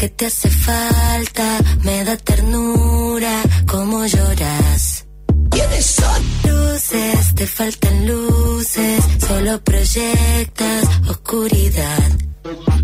que 0.00 0.08
te 0.08 0.24
hace 0.24 0.48
falta, 0.48 1.58
me 1.82 2.02
da 2.04 2.16
ternura, 2.16 3.42
como 3.66 4.06
lloras. 4.06 5.04
¿Quiénes 5.50 5.84
son? 5.84 6.22
Luces, 6.48 7.34
te 7.34 7.46
faltan 7.46 8.06
luces, 8.06 9.04
solo 9.28 9.62
proyectas 9.62 10.88
oscuridad. 11.06 12.10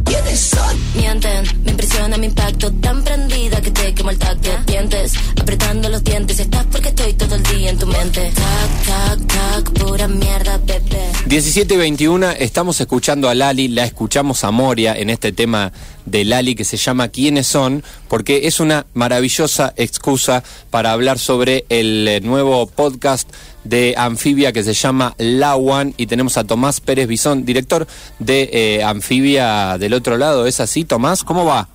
¿Quiénes 0.05 0.41
son? 0.41 0.77
Mienten, 0.95 1.45
me 1.65 1.71
impresiona 1.71 2.19
mi 2.19 2.27
impacto 2.27 2.71
Tan 2.75 3.03
prendida 3.03 3.59
que 3.63 3.71
te 3.71 3.95
quemo 3.95 4.11
el 4.11 4.19
tacto 4.19 4.51
Dientes, 4.67 5.15
apretando 5.41 5.89
los 5.89 6.05
dientes 6.05 6.39
Estás 6.39 6.67
porque 6.71 6.91
estoy 6.91 7.15
todo 7.15 7.35
el 7.37 7.43
día 7.43 7.71
en 7.71 7.79
tu 7.79 7.87
mente 7.87 8.31
Tac, 8.35 8.87
tac, 8.87 9.27
tac, 9.27 9.71
pura 9.81 10.07
mierda, 10.07 10.59
bebé 10.59 11.11
17 11.27 11.75
y 11.75 11.77
21, 11.77 12.33
estamos 12.33 12.81
escuchando 12.81 13.31
a 13.31 13.35
Lali, 13.35 13.69
la 13.69 13.85
escuchamos 13.85 14.45
a 14.45 14.51
Moria 14.51 14.95
en 14.95 15.09
este 15.09 15.33
tema 15.33 15.73
de 16.07 16.25
Lali 16.25 16.55
que 16.55 16.65
se 16.65 16.77
llama 16.77 17.09
¿Quiénes 17.09 17.47
son? 17.47 17.83
Porque 18.09 18.47
es 18.47 18.61
una 18.61 18.87
maravillosa 18.95 19.75
excusa 19.77 20.43
para 20.71 20.93
hablar 20.93 21.19
sobre 21.19 21.67
el 21.69 22.09
eh, 22.09 22.21
nuevo 22.21 22.67
podcast 22.67 23.31
de 23.65 23.95
Anfibia 23.97 24.53
que 24.53 24.63
se 24.63 24.73
llama 24.73 25.15
La 25.19 25.57
One 25.57 25.95
y 25.97 26.07
tenemos 26.07 26.39
a 26.39 26.45
Tomás 26.45 26.81
Pérez 26.81 27.09
Bisón, 27.09 27.45
director 27.45 27.87
de 28.19 28.49
eh, 28.53 28.83
Anfibia 28.83 29.77
del 29.79 29.93
otro 29.93 30.17
lado. 30.17 30.47
¿Es 30.47 30.61
así, 30.61 30.85
Tomás? 30.85 31.25
¿Cómo 31.25 31.45
va? 31.45 31.69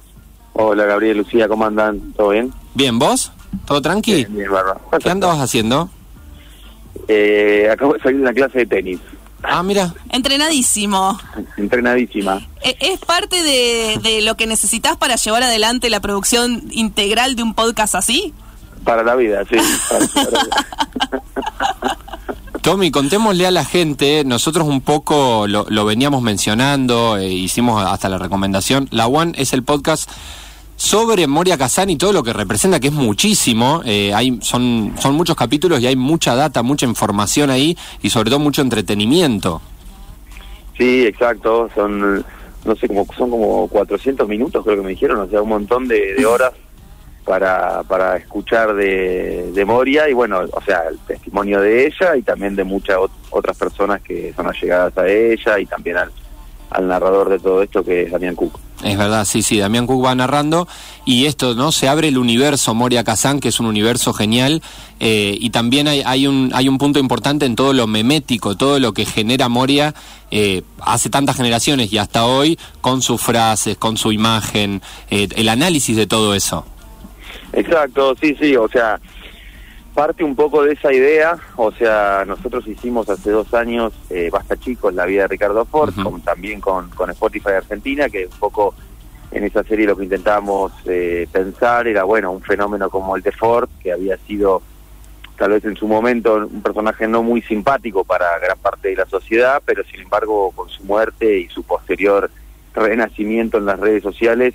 Hola 0.54 0.86
Gabriel, 0.86 1.18
Lucía, 1.18 1.48
¿cómo 1.48 1.66
andan? 1.66 2.14
¿Todo 2.14 2.30
bien? 2.30 2.52
Bien, 2.74 2.98
¿vos? 3.00 3.32
¿Todo 3.66 3.82
tranqui? 3.82 4.26
Bien, 4.26 4.36
bien. 4.36 4.50
¿Qué 5.02 5.10
andabas 5.10 5.40
haciendo? 5.40 5.90
Eh, 7.08 7.70
acabo 7.72 7.94
de 7.94 8.00
salir 8.00 8.18
de 8.18 8.24
una 8.24 8.34
clase 8.34 8.60
de 8.60 8.66
tenis, 8.66 9.00
Ah, 9.44 9.64
mira. 9.64 9.94
Entrenadísimo. 10.10 11.20
entrenadísima. 11.58 12.42
E- 12.64 12.78
¿Es 12.80 13.00
parte 13.00 13.42
de, 13.44 14.00
de 14.04 14.22
lo 14.22 14.36
que 14.38 14.46
necesitas 14.48 14.98
para 14.98 15.16
llevar 15.16 15.44
adelante 15.44 15.90
la 15.90 16.00
producción 16.00 16.64
integral 16.72 17.36
de 17.36 17.44
un 17.44 17.54
podcast 17.54 17.96
así? 17.96 18.34
Para 18.84 19.04
la 19.04 19.16
vida, 19.16 19.44
sí. 19.50 19.58
para- 19.90 20.08
para 20.08 20.32
la 20.32 20.44
vida. 20.44 21.98
Tommy, 22.62 22.92
contémosle 22.92 23.48
a 23.48 23.52
la 23.52 23.66
gente, 23.66 24.24
nosotros 24.24 24.68
un 24.68 24.82
poco 24.82 25.48
lo, 25.48 25.66
lo 25.70 25.84
veníamos 25.84 26.22
mencionando, 26.22 27.18
eh, 27.18 27.28
hicimos 27.28 27.84
hasta 27.84 28.08
la 28.08 28.20
recomendación. 28.20 28.88
La 28.92 29.08
One 29.08 29.34
es 29.36 29.54
el 29.54 29.64
podcast 29.64 30.08
sobre 30.84 31.28
Moria 31.28 31.60
Kazan 31.60 31.92
y 31.92 31.96
todo 31.96 32.12
lo 32.12 32.24
que 32.24 32.34
representa, 32.34 32.80
que 32.80 32.88
es 32.88 32.94
muchísimo. 32.94 33.84
eh, 33.86 34.12
hay, 34.16 34.40
son, 34.42 34.96
son 35.00 35.14
muchos 35.14 35.36
capítulos 35.36 35.80
y 35.80 35.86
hay 35.86 35.96
mucha 35.96 36.34
data, 36.34 36.64
mucha 36.64 36.88
información 36.88 37.52
ahí 37.52 37.78
y 38.02 38.10
sobre 38.10 38.32
todo 38.32 38.40
mucho 38.40 38.64
entretenimiento. 38.64 39.62
Sí, 40.76 41.06
exacto. 41.06 41.70
Son, 41.76 42.26
no 42.66 42.76
sé, 42.76 42.88
como 42.88 43.06
son 43.16 43.30
como 43.30 43.68
400 43.68 44.28
minutos, 44.28 44.64
creo 44.66 44.78
que 44.78 44.82
me 44.82 44.90
dijeron, 44.90 45.20
o 45.20 45.28
sea, 45.30 45.44
un 45.44 45.50
montón 45.50 45.88
de, 45.88 46.16
de 46.16 46.26
horas 46.26 46.52
para, 47.26 47.84
para 47.84 48.18
escuchar 48.18 48.74
de, 48.74 49.52
de 49.54 49.66
Moria 49.66 50.10
y 50.10 50.14
bueno, 50.14 50.40
o 50.52 50.62
sea, 50.64 50.86
el 50.90 50.98
testimonio 51.00 51.62
de 51.62 51.86
ella 51.86 52.16
y 52.18 52.24
también 52.24 52.56
de 52.56 52.64
muchas 52.64 52.98
ot- 52.98 53.12
otras 53.30 53.56
personas 53.56 54.02
que 54.02 54.34
son 54.36 54.48
allegadas 54.48 54.98
a 54.98 55.08
ella 55.08 55.60
y 55.60 55.68
también 55.68 55.98
al, 55.98 56.12
al 56.72 56.88
narrador 56.88 57.30
de 57.30 57.40
todo 57.40 57.62
esto 57.62 57.84
que 57.84 58.04
es 58.04 58.12
Damián 58.12 58.36
Cook. 58.36 58.58
Es 58.84 58.98
verdad, 58.98 59.26
sí, 59.26 59.44
sí, 59.44 59.60
Damián 59.60 59.86
Cook 59.86 60.06
va 60.06 60.16
narrando 60.16 60.68
y 61.06 61.26
esto, 61.26 61.54
¿no? 61.54 61.72
Se 61.72 61.88
abre 61.88 62.08
el 62.08 62.18
universo 62.18 62.74
Moria 62.74 63.04
Kazan, 63.04 63.40
que 63.40 63.50
es 63.50 63.60
un 63.60 63.68
universo 63.68 64.14
genial, 64.14 64.64
eh, 65.00 65.38
y 65.40 65.52
también 65.52 65.88
hay, 65.88 66.02
hay, 66.04 66.26
un, 66.26 66.52
hay 66.54 66.68
un 66.68 66.78
punto 66.78 66.98
importante 66.98 67.46
en 67.46 67.56
todo 67.56 67.74
lo 67.74 67.86
memético, 67.86 68.56
todo 68.56 68.80
lo 68.80 68.94
que 68.94 69.06
genera 69.06 69.50
Moria 69.50 69.94
eh, 70.32 70.64
hace 70.80 71.10
tantas 71.10 71.38
generaciones 71.38 71.94
y 71.94 72.00
hasta 72.00 72.26
hoy, 72.26 72.58
con 72.80 73.02
sus 73.02 73.22
frases, 73.22 73.78
con 73.78 73.98
su 73.98 74.12
imagen, 74.12 74.82
eh, 75.12 75.28
el 75.36 75.50
análisis 75.50 75.96
de 75.96 76.08
todo 76.08 76.34
eso. 76.34 76.66
Exacto, 77.54 78.16
sí, 78.20 78.36
sí, 78.40 78.56
o 78.56 78.68
sea, 78.68 79.00
parte 79.94 80.24
un 80.24 80.36
poco 80.36 80.64
de 80.64 80.74
esa 80.74 80.92
idea, 80.94 81.38
o 81.56 81.72
sea, 81.72 82.24
nosotros 82.26 82.68
hicimos 82.68 83.10
hace 83.10 83.30
dos 83.32 83.54
años 83.54 83.94
eh, 84.10 84.30
Basta 84.32 84.58
Chicos, 84.58 84.94
la 84.94 85.06
vida 85.06 85.24
de 85.24 85.28
Ricardo 85.30 85.66
Ford, 85.66 85.94
con- 86.04 86.22
también 86.22 86.60
con, 86.62 86.90
con 86.92 87.10
Spotify 87.10 87.52
Argentina, 87.58 88.10
que 88.10 88.26
un 88.26 88.40
poco 88.40 88.74
en 89.32 89.44
esa 89.44 89.64
serie 89.64 89.86
lo 89.88 89.96
que 89.96 90.04
intentábamos 90.06 90.72
eh, 90.86 91.28
pensar 91.32 91.88
era, 91.88 92.04
bueno, 92.04 92.32
un 92.32 92.42
fenómeno 92.42 92.90
como 92.90 93.16
el 93.16 93.22
de 93.22 93.32
Ford, 93.32 93.70
que 93.82 93.92
había 93.94 94.18
sido 94.28 94.62
tal 95.38 95.52
vez 95.52 95.64
en 95.66 95.76
su 95.76 95.88
momento 95.88 96.36
un 96.36 96.62
personaje 96.62 97.08
no 97.08 97.24
muy 97.24 97.42
simpático 97.42 98.04
para 98.04 98.38
gran 98.40 98.58
parte 98.60 98.90
de 98.90 98.96
la 98.98 99.06
sociedad, 99.08 99.62
pero 99.66 99.84
sin 99.86 100.02
embargo 100.02 100.52
con 100.52 100.70
su 100.70 100.84
muerte 100.84 101.40
y 101.40 101.48
su 101.50 101.64
posterior 101.64 102.30
renacimiento 102.76 103.58
en 103.58 103.66
las 103.66 103.80
redes 103.80 104.04
sociales 104.04 104.54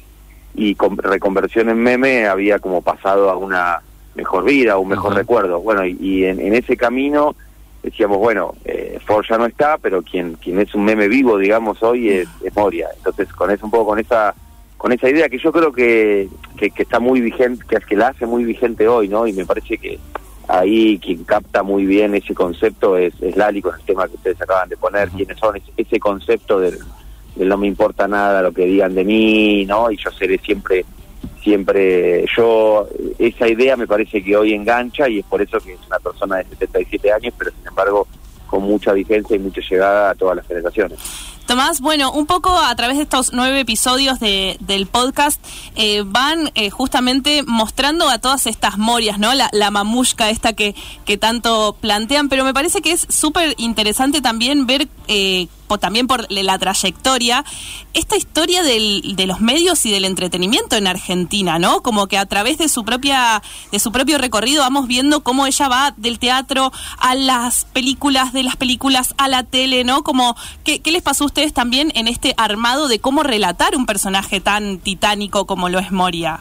y 0.54 0.74
con 0.74 0.96
reconversión 0.96 1.68
en 1.68 1.78
meme 1.78 2.26
había 2.28 2.58
como 2.60 2.82
pasado 2.82 3.30
a 3.30 3.36
una 3.36 3.82
mejor 4.16 4.44
vida, 4.44 4.78
un 4.78 4.88
mejor 4.88 5.14
recuerdo. 5.14 5.60
Bueno, 5.60 5.84
y, 5.84 5.96
y 6.00 6.24
en, 6.24 6.40
en 6.40 6.54
ese 6.54 6.76
camino 6.76 7.36
decíamos, 7.82 8.18
bueno, 8.18 8.54
eh, 8.64 8.98
Ford 9.06 9.24
ya 9.28 9.38
no 9.38 9.46
está, 9.46 9.78
pero 9.78 10.02
quien 10.02 10.34
quien 10.34 10.58
es 10.58 10.74
un 10.74 10.84
meme 10.84 11.06
vivo, 11.08 11.38
digamos, 11.38 11.82
hoy 11.82 12.08
es, 12.08 12.28
es 12.42 12.54
Moria. 12.56 12.88
Entonces, 12.96 13.32
con 13.32 13.50
eso 13.50 13.64
un 13.64 13.70
poco 13.70 13.86
con 13.86 13.98
esa 13.98 14.34
con 14.76 14.92
esa 14.92 15.08
idea 15.08 15.28
que 15.28 15.38
yo 15.38 15.52
creo 15.52 15.72
que, 15.72 16.28
que, 16.58 16.70
que 16.70 16.82
está 16.82 17.00
muy 17.00 17.20
vigente, 17.20 17.64
que, 17.66 17.78
que 17.78 17.96
la 17.96 18.08
hace 18.08 18.26
muy 18.26 18.44
vigente 18.44 18.86
hoy, 18.88 19.08
¿no? 19.08 19.26
Y 19.26 19.32
me 19.32 19.46
parece 19.46 19.78
que 19.78 19.98
ahí 20.48 20.98
quien 20.98 21.24
capta 21.24 21.62
muy 21.62 21.86
bien 21.86 22.14
ese 22.14 22.34
concepto 22.34 22.96
es, 22.96 23.14
es 23.20 23.36
Lali 23.36 23.62
con 23.62 23.74
el 23.74 23.82
tema 23.82 24.06
que 24.06 24.16
ustedes 24.16 24.40
acaban 24.40 24.68
de 24.68 24.76
poner, 24.76 25.08
quiénes 25.08 25.38
son, 25.38 25.56
ese, 25.56 25.72
ese 25.76 25.98
concepto 25.98 26.60
del, 26.60 26.78
del 27.36 27.48
no 27.48 27.56
me 27.56 27.66
importa 27.66 28.06
nada 28.06 28.42
lo 28.42 28.52
que 28.52 28.66
digan 28.66 28.94
de 28.94 29.04
mí, 29.04 29.64
¿no? 29.64 29.90
Y 29.90 29.96
yo 29.96 30.10
seré 30.10 30.38
siempre, 30.38 30.84
siempre 31.46 32.24
yo, 32.36 32.88
esa 33.20 33.46
idea 33.46 33.76
me 33.76 33.86
parece 33.86 34.20
que 34.20 34.36
hoy 34.36 34.52
engancha 34.52 35.08
y 35.08 35.20
es 35.20 35.24
por 35.26 35.40
eso 35.40 35.60
que 35.60 35.74
es 35.74 35.78
una 35.86 36.00
persona 36.00 36.38
de 36.38 36.44
77 36.46 37.12
años, 37.12 37.34
pero 37.38 37.52
sin 37.52 37.68
embargo 37.68 38.08
con 38.48 38.64
mucha 38.64 38.92
vigencia 38.92 39.36
y 39.36 39.38
mucha 39.38 39.60
llegada 39.60 40.10
a 40.10 40.14
todas 40.16 40.38
las 40.38 40.46
generaciones. 40.48 40.98
Tomás, 41.46 41.80
bueno, 41.80 42.10
un 42.10 42.26
poco 42.26 42.58
a 42.58 42.74
través 42.74 42.96
de 42.96 43.04
estos 43.04 43.30
nueve 43.32 43.60
episodios 43.60 44.18
de, 44.18 44.56
del 44.58 44.86
podcast 44.86 45.40
eh, 45.76 46.02
van 46.04 46.50
eh, 46.56 46.70
justamente 46.70 47.44
mostrando 47.44 48.08
a 48.08 48.18
todas 48.18 48.48
estas 48.48 48.78
morias, 48.78 49.20
¿no? 49.20 49.32
La, 49.32 49.48
la 49.52 49.70
mamushka 49.70 50.28
esta 50.30 50.54
que, 50.54 50.74
que 51.04 51.16
tanto 51.18 51.76
plantean, 51.80 52.28
pero 52.28 52.44
me 52.44 52.52
parece 52.52 52.82
que 52.82 52.90
es 52.90 53.06
súper 53.08 53.54
interesante 53.58 54.20
también 54.20 54.66
ver, 54.66 54.88
eh, 55.06 55.46
también 55.80 56.06
por 56.06 56.26
la 56.30 56.58
trayectoria, 56.58 57.44
esta 57.92 58.16
historia 58.16 58.62
de 58.62 59.26
los 59.26 59.40
medios 59.40 59.84
y 59.86 59.90
del 59.90 60.04
entretenimiento 60.04 60.76
en 60.76 60.86
Argentina, 60.86 61.58
¿no? 61.58 61.82
Como 61.82 62.06
que 62.06 62.18
a 62.18 62.26
través 62.26 62.58
de 62.58 62.68
su 62.68 62.84
propia, 62.84 63.42
de 63.72 63.78
su 63.80 63.90
propio 63.90 64.18
recorrido 64.18 64.62
vamos 64.62 64.86
viendo 64.86 65.22
cómo 65.22 65.46
ella 65.46 65.68
va 65.68 65.94
del 65.96 66.18
teatro 66.18 66.72
a 66.98 67.14
las 67.14 67.64
películas, 67.64 68.32
de 68.32 68.42
las 68.42 68.56
películas 68.56 69.14
a 69.18 69.28
la 69.28 69.42
tele, 69.42 69.82
¿no? 69.82 70.04
Como, 70.04 70.36
¿qué, 70.62 70.80
qué 70.80 70.92
les 70.92 71.02
pasó 71.02 71.24
ustedes 71.36 71.52
también 71.52 71.92
en 71.94 72.08
este 72.08 72.32
armado 72.38 72.88
de 72.88 72.98
cómo 72.98 73.22
relatar 73.22 73.76
un 73.76 73.84
personaje 73.84 74.40
tan 74.40 74.78
titánico 74.78 75.44
como 75.44 75.68
lo 75.68 75.78
es 75.78 75.92
Moria? 75.92 76.40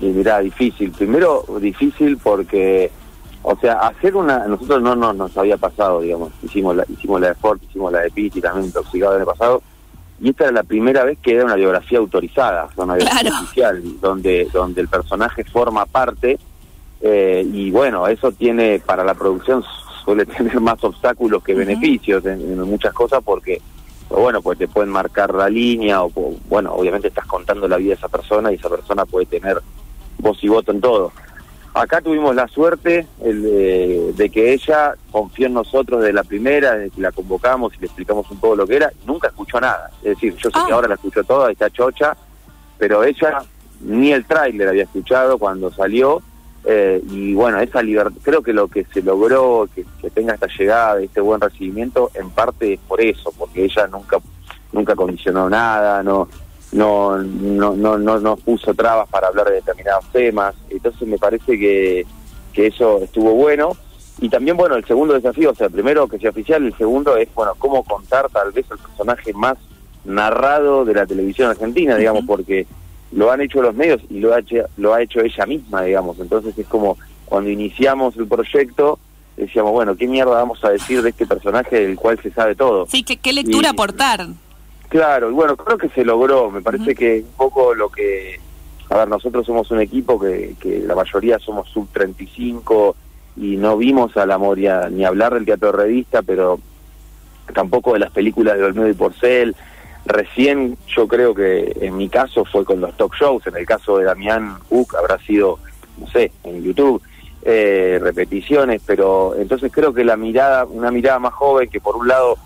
Y 0.00 0.06
mirá, 0.06 0.38
difícil. 0.40 0.92
Primero, 0.92 1.44
difícil 1.60 2.16
porque, 2.16 2.90
o 3.42 3.54
sea, 3.56 3.74
hacer 3.80 4.16
una. 4.16 4.46
Nosotros 4.48 4.80
no, 4.80 4.96
no 4.96 5.12
nos 5.12 5.36
había 5.36 5.58
pasado, 5.58 6.00
digamos. 6.00 6.32
Hicimos 6.42 6.74
la, 6.74 6.86
hicimos 6.88 7.20
la 7.20 7.28
de 7.28 7.34
Ford, 7.34 7.60
hicimos 7.68 7.92
la 7.92 8.00
de 8.00 8.12
y 8.16 8.30
también 8.40 8.64
Intoxicado 8.64 9.12
el 9.12 9.20
año 9.20 9.30
pasado. 9.30 9.62
Y 10.22 10.30
esta 10.30 10.44
era 10.44 10.52
la 10.54 10.62
primera 10.62 11.04
vez 11.04 11.18
que 11.22 11.34
era 11.34 11.44
una 11.44 11.56
biografía 11.56 11.98
autorizada, 11.98 12.70
una 12.76 12.94
biografía 12.94 13.20
Claro. 13.28 13.36
oficial, 13.44 13.82
donde, 14.00 14.48
donde 14.54 14.80
el 14.80 14.88
personaje 14.88 15.44
forma 15.44 15.84
parte. 15.84 16.38
eh, 17.02 17.46
y 17.52 17.70
bueno, 17.70 18.08
eso 18.08 18.32
tiene, 18.32 18.78
para 18.78 19.04
la 19.04 19.12
producción 19.12 19.62
suele 20.02 20.24
tener 20.34 20.58
más 20.62 20.82
obstáculos 20.82 21.44
que 21.44 21.52
beneficios 21.52 22.24
en, 22.24 22.40
en 22.40 22.60
muchas 22.62 22.94
cosas 22.94 23.20
porque 23.22 23.60
o 24.08 24.20
bueno, 24.20 24.42
pues 24.42 24.58
te 24.58 24.68
pueden 24.68 24.90
marcar 24.90 25.34
la 25.34 25.48
línea, 25.48 26.02
o 26.04 26.10
bueno, 26.48 26.72
obviamente 26.74 27.08
estás 27.08 27.26
contando 27.26 27.66
la 27.68 27.76
vida 27.76 27.90
de 27.90 27.94
esa 27.96 28.08
persona 28.08 28.52
y 28.52 28.56
esa 28.56 28.68
persona 28.68 29.04
puede 29.06 29.26
tener 29.26 29.60
voz 30.18 30.42
y 30.42 30.48
voto 30.48 30.70
en 30.72 30.80
todo. 30.80 31.12
Acá 31.76 32.00
tuvimos 32.00 32.36
la 32.36 32.46
suerte 32.46 33.04
el 33.20 33.42
de, 33.42 34.12
de 34.16 34.30
que 34.30 34.52
ella 34.52 34.94
confió 35.10 35.46
en 35.48 35.54
nosotros 35.54 36.02
de 36.02 36.12
la 36.12 36.22
primera, 36.22 36.76
de 36.76 36.90
que 36.90 37.00
la 37.00 37.10
convocamos 37.10 37.74
y 37.74 37.80
le 37.80 37.86
explicamos 37.86 38.30
un 38.30 38.38
poco 38.38 38.54
lo 38.54 38.66
que 38.66 38.76
era, 38.76 38.92
y 39.02 39.06
nunca 39.06 39.26
escuchó 39.28 39.60
nada. 39.60 39.90
Es 39.98 40.10
decir, 40.14 40.36
yo 40.36 40.50
sé 40.50 40.56
Ah. 40.58 40.64
que 40.68 40.72
ahora 40.72 40.86
la 40.86 40.94
escuchó 40.94 41.24
toda, 41.24 41.50
está 41.50 41.68
chocha, 41.70 42.16
pero 42.78 43.02
ella 43.02 43.42
ni 43.80 44.12
el 44.12 44.24
tráiler 44.24 44.68
había 44.68 44.84
escuchado 44.84 45.36
cuando 45.36 45.72
salió, 45.72 46.22
eh, 46.66 47.02
y 47.10 47.34
bueno, 47.34 47.60
esa 47.60 47.82
libertad, 47.82 48.18
creo 48.22 48.42
que 48.42 48.52
lo 48.52 48.68
que 48.68 48.86
se 48.92 49.02
logró, 49.02 49.68
que, 49.74 49.84
que 50.00 50.10
tenga 50.10 50.34
esta 50.34 50.46
llegada, 50.46 51.00
este 51.02 51.20
buen 51.20 51.40
recibimiento, 51.40 52.10
en 52.14 52.30
parte 52.30 52.74
es 52.74 52.80
por 52.80 53.00
eso, 53.00 53.32
porque 53.36 53.64
ella 53.64 53.86
nunca 53.86 54.18
nunca 54.72 54.96
condicionó 54.96 55.48
nada, 55.48 56.02
no 56.02 56.28
no 56.72 57.18
no 57.18 57.76
no 57.76 57.98
no, 57.98 58.18
no 58.18 58.36
puso 58.36 58.74
trabas 58.74 59.08
para 59.08 59.28
hablar 59.28 59.48
de 59.48 59.56
determinados 59.56 60.06
temas, 60.10 60.54
entonces 60.70 61.06
me 61.06 61.18
parece 61.18 61.58
que, 61.58 62.06
que 62.52 62.66
eso 62.68 63.00
estuvo 63.02 63.32
bueno. 63.34 63.76
Y 64.20 64.28
también, 64.28 64.56
bueno, 64.56 64.76
el 64.76 64.84
segundo 64.84 65.14
desafío, 65.14 65.50
o 65.50 65.54
sea, 65.54 65.68
primero 65.68 66.06
que 66.06 66.18
sea 66.18 66.30
oficial, 66.30 66.64
el 66.64 66.76
segundo 66.76 67.16
es, 67.16 67.28
bueno, 67.34 67.52
cómo 67.58 67.82
contar 67.82 68.30
tal 68.30 68.52
vez 68.52 68.64
el 68.70 68.78
personaje 68.78 69.32
más 69.32 69.58
narrado 70.04 70.84
de 70.84 70.94
la 70.94 71.04
televisión 71.04 71.50
argentina, 71.50 71.96
digamos, 71.96 72.24
porque 72.24 72.66
lo 73.14 73.30
han 73.30 73.40
hecho 73.40 73.62
los 73.62 73.74
medios 73.74 74.02
y 74.10 74.18
lo 74.20 74.34
ha 74.34 74.40
hecho, 74.40 74.56
lo 74.76 74.92
ha 74.92 75.02
hecho 75.02 75.20
ella 75.20 75.46
misma, 75.46 75.82
digamos. 75.82 76.18
Entonces 76.18 76.56
es 76.58 76.66
como 76.66 76.98
cuando 77.24 77.48
iniciamos 77.48 78.16
el 78.16 78.26
proyecto, 78.26 78.98
decíamos, 79.36 79.72
bueno, 79.72 79.96
¿qué 79.96 80.06
mierda 80.06 80.32
vamos 80.32 80.62
a 80.64 80.70
decir 80.70 81.02
de 81.02 81.10
este 81.10 81.26
personaje 81.26 81.86
del 81.86 81.96
cual 81.96 82.18
se 82.22 82.30
sabe 82.30 82.54
todo? 82.54 82.86
Sí, 82.86 83.02
¿qué, 83.02 83.16
qué 83.16 83.32
lectura 83.32 83.70
aportar? 83.70 84.26
Claro, 84.88 85.30
y 85.30 85.34
bueno, 85.34 85.56
creo 85.56 85.78
que 85.78 85.88
se 85.90 86.04
logró. 86.04 86.50
Me 86.50 86.60
parece 86.60 86.94
que 86.94 87.20
un 87.20 87.36
poco 87.36 87.74
lo 87.74 87.88
que... 87.88 88.40
A 88.90 88.98
ver, 88.98 89.08
nosotros 89.08 89.46
somos 89.46 89.70
un 89.70 89.80
equipo 89.80 90.20
que, 90.20 90.54
que 90.60 90.80
la 90.80 90.94
mayoría 90.94 91.38
somos 91.38 91.68
sub 91.70 91.88
35 91.92 92.94
y 93.36 93.56
no 93.56 93.76
vimos 93.76 94.16
a 94.16 94.26
la 94.26 94.38
Moria 94.38 94.88
ni 94.90 95.04
hablar 95.04 95.34
del 95.34 95.46
teatro 95.46 95.72
de 95.72 95.78
revista, 95.78 96.22
pero 96.22 96.60
tampoco 97.52 97.94
de 97.94 98.00
las 98.00 98.10
películas 98.10 98.58
de 98.58 98.64
Olmedo 98.64 98.88
y 98.88 98.94
Porcel. 98.94 99.56
Recién 100.06 100.76
yo 100.86 101.08
creo 101.08 101.34
que 101.34 101.76
en 101.80 101.96
mi 101.96 102.08
caso 102.08 102.44
fue 102.44 102.64
con 102.64 102.80
los 102.80 102.94
talk 102.96 103.14
shows, 103.14 103.46
en 103.46 103.56
el 103.56 103.64
caso 103.64 103.98
de 103.98 104.04
Damián 104.04 104.58
Uc 104.68 104.94
habrá 104.96 105.18
sido, 105.18 105.58
no 105.98 106.06
sé, 106.08 106.30
en 106.44 106.62
YouTube, 106.62 107.02
eh, 107.42 107.98
repeticiones, 108.02 108.82
pero 108.84 109.34
entonces 109.36 109.72
creo 109.72 109.94
que 109.94 110.04
la 110.04 110.16
mirada, 110.16 110.66
una 110.66 110.90
mirada 110.90 111.18
más 111.18 111.32
joven 111.32 111.70
que 111.70 111.80
por 111.80 111.96
un 111.96 112.08
lado, 112.08 112.36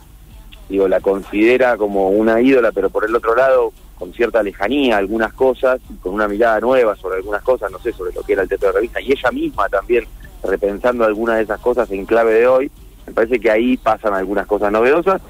digo, 0.68 0.86
la 0.86 1.00
considera 1.00 1.76
como 1.76 2.10
una 2.10 2.40
ídola, 2.40 2.70
pero 2.70 2.90
por 2.90 3.04
el 3.04 3.14
otro 3.14 3.34
lado 3.34 3.72
con 3.98 4.12
cierta 4.12 4.40
lejanía 4.44 4.96
algunas 4.96 5.32
cosas, 5.32 5.80
con 6.00 6.14
una 6.14 6.28
mirada 6.28 6.60
nueva 6.60 6.94
sobre 6.94 7.16
algunas 7.16 7.42
cosas, 7.42 7.72
no 7.72 7.80
sé, 7.80 7.92
sobre 7.92 8.12
lo 8.12 8.22
que 8.22 8.34
era 8.34 8.42
el 8.42 8.48
teatro 8.48 8.68
de 8.68 8.74
revista, 8.74 9.00
y 9.00 9.10
ella 9.10 9.30
misma 9.32 9.68
también 9.68 10.04
repensando 10.44 11.04
algunas 11.04 11.38
de 11.38 11.42
esas 11.42 11.58
cosas 11.58 11.90
en 11.90 12.06
clave 12.06 12.34
de 12.34 12.46
hoy, 12.46 12.70
me 13.04 13.12
parece 13.12 13.40
que 13.40 13.50
ahí 13.50 13.76
pasan 13.76 14.14
algunas 14.14 14.46
cosas 14.46 14.70
novedosas 14.70 15.20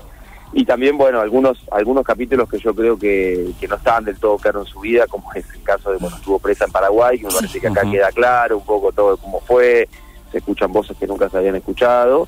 y 0.53 0.65
también, 0.65 0.97
bueno, 0.97 1.21
algunos 1.21 1.59
algunos 1.71 2.05
capítulos 2.05 2.49
que 2.49 2.59
yo 2.59 2.75
creo 2.75 2.99
que, 2.99 3.51
que 3.61 3.69
no 3.69 3.77
estaban 3.77 4.05
del 4.05 4.19
todo 4.19 4.39
claros 4.39 4.67
en 4.67 4.73
su 4.73 4.81
vida, 4.81 5.07
como 5.07 5.33
es 5.35 5.45
el 5.55 5.63
caso 5.63 5.93
de 5.93 5.99
cuando 5.99 6.17
estuvo 6.17 6.39
presa 6.39 6.65
en 6.65 6.73
Paraguay, 6.73 7.19
que 7.19 7.27
me 7.27 7.33
parece 7.33 7.61
que 7.61 7.69
acá 7.69 7.83
queda 7.91 8.11
claro 8.13 8.59
un 8.59 8.65
poco 8.65 8.93
todo 8.93 9.17
cómo 9.19 9.41
fue, 9.41 9.89
se 10.33 10.39
escuchan 10.39 10.73
voces 10.73 10.97
que 10.97 11.07
nunca 11.07 11.29
se 11.29 11.37
habían 11.37 11.57
escuchado, 11.57 12.27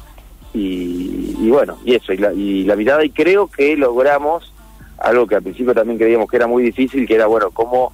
y, 0.53 1.37
y 1.39 1.51
bueno, 1.51 1.79
y 1.85 1.95
eso, 1.95 2.13
y 2.13 2.19
la, 2.19 2.33
y 2.33 2.65
la 2.65 2.77
mirada, 2.77 3.05
y 3.05 3.11
creo 3.11 3.47
que 3.47 3.77
logramos 3.77 4.53
algo 4.99 5.27
que 5.27 5.37
al 5.37 5.43
principio 5.43 5.75
también 5.75 5.99
creíamos 5.99 6.29
que 6.29 6.37
era 6.37 6.47
muy 6.47 6.63
difícil, 6.63 7.07
que 7.07 7.15
era, 7.15 7.27
bueno, 7.27 7.51
cómo 7.51 7.93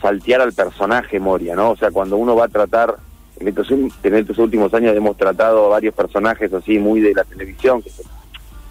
saltear 0.00 0.40
al 0.40 0.52
personaje 0.52 1.20
Moria, 1.20 1.54
¿no? 1.54 1.72
O 1.72 1.76
sea, 1.76 1.90
cuando 1.90 2.16
uno 2.16 2.34
va 2.34 2.46
a 2.46 2.48
tratar 2.48 2.96
en 3.38 3.48
estos, 3.48 3.70
en 3.70 4.14
estos 4.14 4.38
últimos 4.38 4.72
años 4.72 4.96
hemos 4.96 5.16
tratado 5.16 5.68
varios 5.68 5.94
personajes 5.94 6.52
así 6.52 6.78
muy 6.78 7.00
de 7.00 7.12
la 7.14 7.24
televisión 7.24 7.82
que 7.82 7.90
se, 7.90 8.02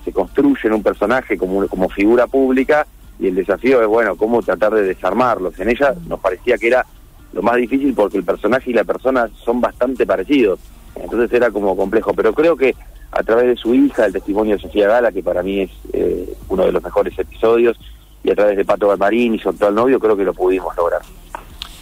se 0.08 0.14
construyen 0.14 0.72
un 0.72 0.82
personaje 0.82 1.38
como, 1.38 1.68
como 1.68 1.90
figura 1.90 2.28
pública 2.28 2.88
y 3.20 3.28
el 3.28 3.36
desafío 3.36 3.82
es 3.82 3.88
bueno 3.90 4.16
cómo 4.16 4.42
tratar 4.42 4.74
de 4.74 4.84
desarmarlos. 4.84 5.60
En 5.60 5.68
ella 5.68 5.94
nos 6.08 6.22
parecía 6.22 6.58
que 6.58 6.68
era 6.68 6.86
lo 7.34 7.42
más 7.42 7.58
difícil 7.58 7.94
porque 7.94 8.18
el 8.18 8.24
personaje 8.24 8.72
y 8.72 8.74
la 8.74 8.86
persona 8.86 9.30
son 9.44 9.60
bastante 9.60 10.06
parecidos. 10.06 10.62
Entonces 10.96 11.34
era 11.34 11.52
como 11.52 11.76
complejo. 11.76 12.14
Pero 12.14 12.34
creo 12.34 12.56
que 12.56 12.74
a 13.12 13.22
través 13.22 13.48
de 13.48 13.56
su 13.58 13.76
hija 13.76 14.06
el 14.06 14.14
testimonio 14.14 14.56
de 14.56 14.62
Sofía 14.62 14.88
Gala 14.88 15.12
que 15.12 15.22
para 15.22 15.44
mí 15.44 15.60
es 15.60 15.72
eh, 15.92 16.34
uno 16.48 16.66
de 16.66 16.72
los 16.72 16.82
mejores 16.82 17.20
episodios 17.20 17.78
y 18.24 18.32
a 18.32 18.36
través 18.36 18.56
de 18.56 18.64
Pato 18.64 18.88
Galmarín 18.88 19.36
y 19.36 19.40
su 19.40 19.50
actual 19.50 19.76
novio 19.76 20.00
creo 20.00 20.16
que 20.16 20.24
lo 20.24 20.34
pudimos 20.34 20.74
lograr. 20.78 21.02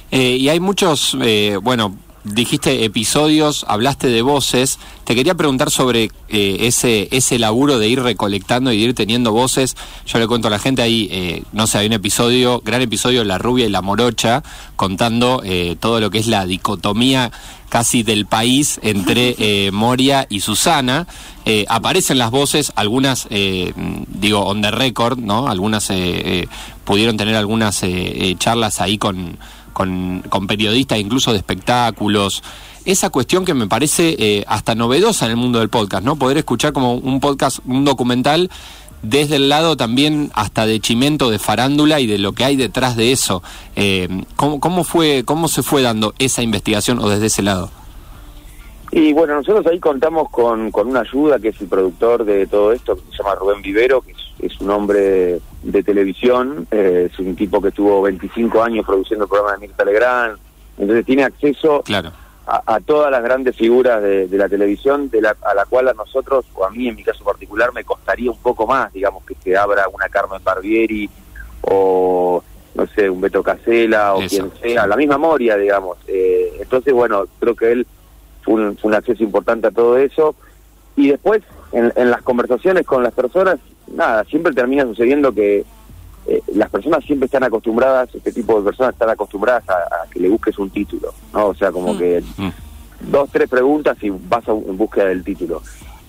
Eh, 0.10 0.38
y 0.38 0.50
hay 0.50 0.60
muchos, 0.60 1.16
eh, 1.22 1.60
bueno, 1.62 1.96
dijiste 2.26 2.84
episodios, 2.84 3.66
hablaste 3.68 4.08
de 4.10 4.22
voces. 4.22 4.80
Te 5.06 5.16
quería 5.16 5.36
preguntar 5.36 5.72
sobre 5.72 6.12
eh, 6.28 6.58
ese 6.62 7.08
ese 7.12 7.40
laburo 7.40 7.80
de 7.80 7.88
ir 7.88 8.02
recolectando 8.02 8.72
y 8.72 8.78
de 8.78 8.84
ir 8.84 8.94
teniendo 8.94 9.32
voces. 9.32 9.78
Yo 10.06 10.20
le 10.20 10.28
cuento 10.28 10.48
a 10.48 10.52
la 10.52 10.60
gente 10.60 10.82
ahí, 10.82 11.08
eh, 11.12 11.44
no 11.54 11.68
sé, 11.68 11.78
hay 11.78 11.88
un 11.88 11.94
episodio, 11.94 12.62
gran 12.66 12.82
episodio, 12.82 13.24
La 13.24 13.38
rubia 13.38 13.66
y 13.66 13.70
la 13.70 13.82
morocha, 13.82 14.44
contando 14.76 15.42
eh, 15.46 15.78
todo 15.80 16.00
lo 16.00 16.10
que 16.10 16.20
es 16.20 16.28
la 16.28 16.46
dicotomía 16.46 17.32
casi 17.70 18.04
del 18.04 18.26
país 18.26 18.80
entre 18.84 19.36
eh, 19.40 19.72
Moria 19.72 20.28
y 20.30 20.40
Susana. 20.40 21.08
Eh, 21.46 21.66
aparecen 21.68 22.18
las 22.18 22.32
voces, 22.32 22.72
algunas, 22.76 23.28
eh, 23.30 23.74
digo, 24.08 24.46
on 24.46 24.62
the 24.62 24.72
record, 24.72 25.20
¿no? 25.20 25.48
Algunas 25.48 25.92
pudieron 26.86 27.18
tener 27.18 27.36
algunas 27.36 27.84
charlas 28.40 28.80
ahí 28.82 28.98
con 28.98 29.38
con, 29.76 30.24
con 30.30 30.48
periodistas 30.48 30.98
incluso 30.98 31.34
de 31.34 31.38
espectáculos. 31.38 32.42
Esa 32.86 33.10
cuestión 33.10 33.44
que 33.44 33.54
me 33.54 33.68
parece 33.68 34.16
eh, 34.18 34.46
hasta 34.48 34.74
novedosa 34.74 35.26
en 35.26 35.32
el 35.32 35.38
mundo 35.38 35.60
del 35.60 35.70
podcast, 35.70 36.04
¿no? 36.04 36.16
Poder 36.16 36.38
escuchar 36.38 36.72
como 36.72 36.94
un 36.94 37.20
podcast, 37.20 37.60
un 37.66 37.84
documental 37.84 38.50
desde 39.02 39.36
el 39.36 39.50
lado 39.50 39.76
también 39.76 40.32
hasta 40.34 40.66
de 40.66 40.80
chimento, 40.80 41.30
de 41.30 41.40
farándula 41.40 42.00
y 42.00 42.08
de 42.08 42.18
lo 42.18 42.32
que 42.32 42.46
hay 42.46 42.56
detrás 42.56 42.96
de 42.96 43.12
eso. 43.12 43.44
Eh, 43.76 44.08
¿cómo, 44.38 44.62
¿Cómo 44.62 44.86
fue, 44.86 45.24
cómo 45.26 45.50
se 45.50 45.62
fue 45.62 45.82
dando 45.82 46.14
esa 46.20 46.42
investigación 46.42 47.00
o 47.00 47.10
desde 47.10 47.26
ese 47.26 47.44
lado? 47.44 47.70
Y 48.92 49.12
bueno, 49.12 49.36
nosotros 49.36 49.68
ahí 49.68 49.80
contamos 49.80 50.30
con, 50.30 50.72
con 50.72 50.88
una 50.88 51.02
ayuda 51.02 51.38
que 51.38 51.50
es 51.50 51.60
el 51.60 51.68
productor 51.68 52.24
de 52.24 52.48
todo 52.48 52.72
esto, 52.72 52.96
que 52.96 53.02
se 53.12 53.18
llama 53.18 53.36
Rubén 53.36 53.62
Vivero, 53.62 54.00
que 54.00 54.15
es, 54.40 54.60
un 54.62 54.70
hombre 54.72 55.40
de 55.64 55.84
televisión, 55.84 56.68
eh, 56.72 57.10
es 57.12 57.20
un 57.20 57.36
tipo 57.36 57.62
que 57.62 57.70
estuvo 57.70 58.02
25 58.02 58.64
años 58.64 58.86
produciendo 58.86 59.26
el 59.26 59.30
programa 59.30 59.54
de 59.54 59.60
Mirta 59.68 59.84
Legrand, 59.86 60.38
entonces 60.78 61.06
tiene 61.06 61.24
acceso 61.24 61.82
Claro. 61.84 62.12
a, 62.48 62.62
a 62.76 62.80
todas 62.82 63.10
las 63.12 63.24
grandes 63.24 63.56
figuras 63.56 64.02
de, 64.02 64.28
de 64.28 64.38
la 64.38 64.50
televisión, 64.50 65.10
de 65.10 65.22
la, 65.22 65.36
a 65.42 65.54
la 65.54 65.66
cual 65.66 65.88
a 65.88 65.94
nosotros, 65.94 66.46
o 66.54 66.66
a 66.66 66.70
mí 66.70 66.88
en 66.88 66.96
mi 66.96 67.04
caso 67.04 67.24
particular, 67.24 67.72
me 67.74 67.84
costaría 67.84 68.30
un 68.32 68.38
poco 68.40 68.68
más, 68.68 68.92
digamos, 68.94 69.24
que 69.26 69.36
se 69.44 69.56
abra 69.58 69.88
una 69.92 70.10
Carmen 70.10 70.42
Barbieri 70.44 71.10
o, 71.62 72.44
no 72.76 72.88
sé, 72.88 73.10
un 73.10 73.22
Beto 73.22 73.42
Casela 73.42 74.14
o 74.16 74.22
Eso. 74.22 74.50
quien 74.52 74.74
sea, 74.74 74.86
la 74.88 74.96
misma 74.98 75.18
Moria, 75.18 75.58
digamos. 75.58 75.98
Eh, 76.08 76.58
entonces, 76.60 76.94
bueno, 76.94 77.26
creo 77.40 77.56
que 77.56 77.72
él 77.72 77.88
fue 78.44 78.54
un, 78.56 78.78
fue 78.78 78.90
un 78.90 78.96
acceso 78.96 79.24
importante 79.24 79.68
a 79.68 79.72
todo 79.72 79.98
eso. 79.98 80.36
Y 80.96 81.10
después, 81.10 81.42
en, 81.72 81.92
en 81.96 82.12
las 82.12 82.22
conversaciones 82.22 82.86
con 82.86 83.02
las 83.02 83.14
personas, 83.14 83.58
nada, 83.88 84.24
siempre 84.26 84.54
termina 84.54 84.84
sucediendo 84.84 85.32
que 85.34 85.64
eh, 86.28 86.42
las 86.56 86.70
personas 86.70 87.04
siempre 87.06 87.26
están 87.26 87.44
acostumbradas, 87.44 88.10
este 88.16 88.32
tipo 88.32 88.58
de 88.58 88.66
personas 88.66 88.94
están 88.94 89.10
acostumbradas 89.10 89.68
a, 89.70 89.74
a 89.74 90.10
que 90.10 90.20
le 90.20 90.30
busques 90.30 90.58
un 90.58 90.70
título, 90.72 91.14
¿no? 91.34 91.48
O 91.48 91.54
sea, 91.56 91.72
como 91.72 91.94
Mm. 91.94 91.98
que 91.98 92.24
Mm. 92.38 92.50
dos, 93.12 93.30
tres 93.32 93.50
preguntas 93.50 93.98
y 94.02 94.10
vas 94.10 94.48
a- 94.48 94.52
en 94.52 94.76
búsqueda 94.78 95.06
del 95.06 95.24
título. 95.24 95.62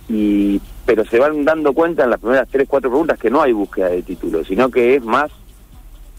Y, 0.09 0.61
pero 0.87 1.05
se 1.05 1.19
van 1.19 1.45
dando 1.45 1.73
cuenta 1.75 2.05
en 2.05 2.11
las 2.11 2.21
primeras 2.21 2.49
tres, 2.49 2.67
cuatro 2.69 2.89
preguntas 2.91 3.19
que 3.19 3.29
no 3.31 3.43
hay 3.43 3.53
búsqueda 3.53 3.89
de 3.89 4.03
título, 4.03 4.45
sino 4.45 4.71
que 4.71 4.95
es 4.97 5.05
más 5.05 5.31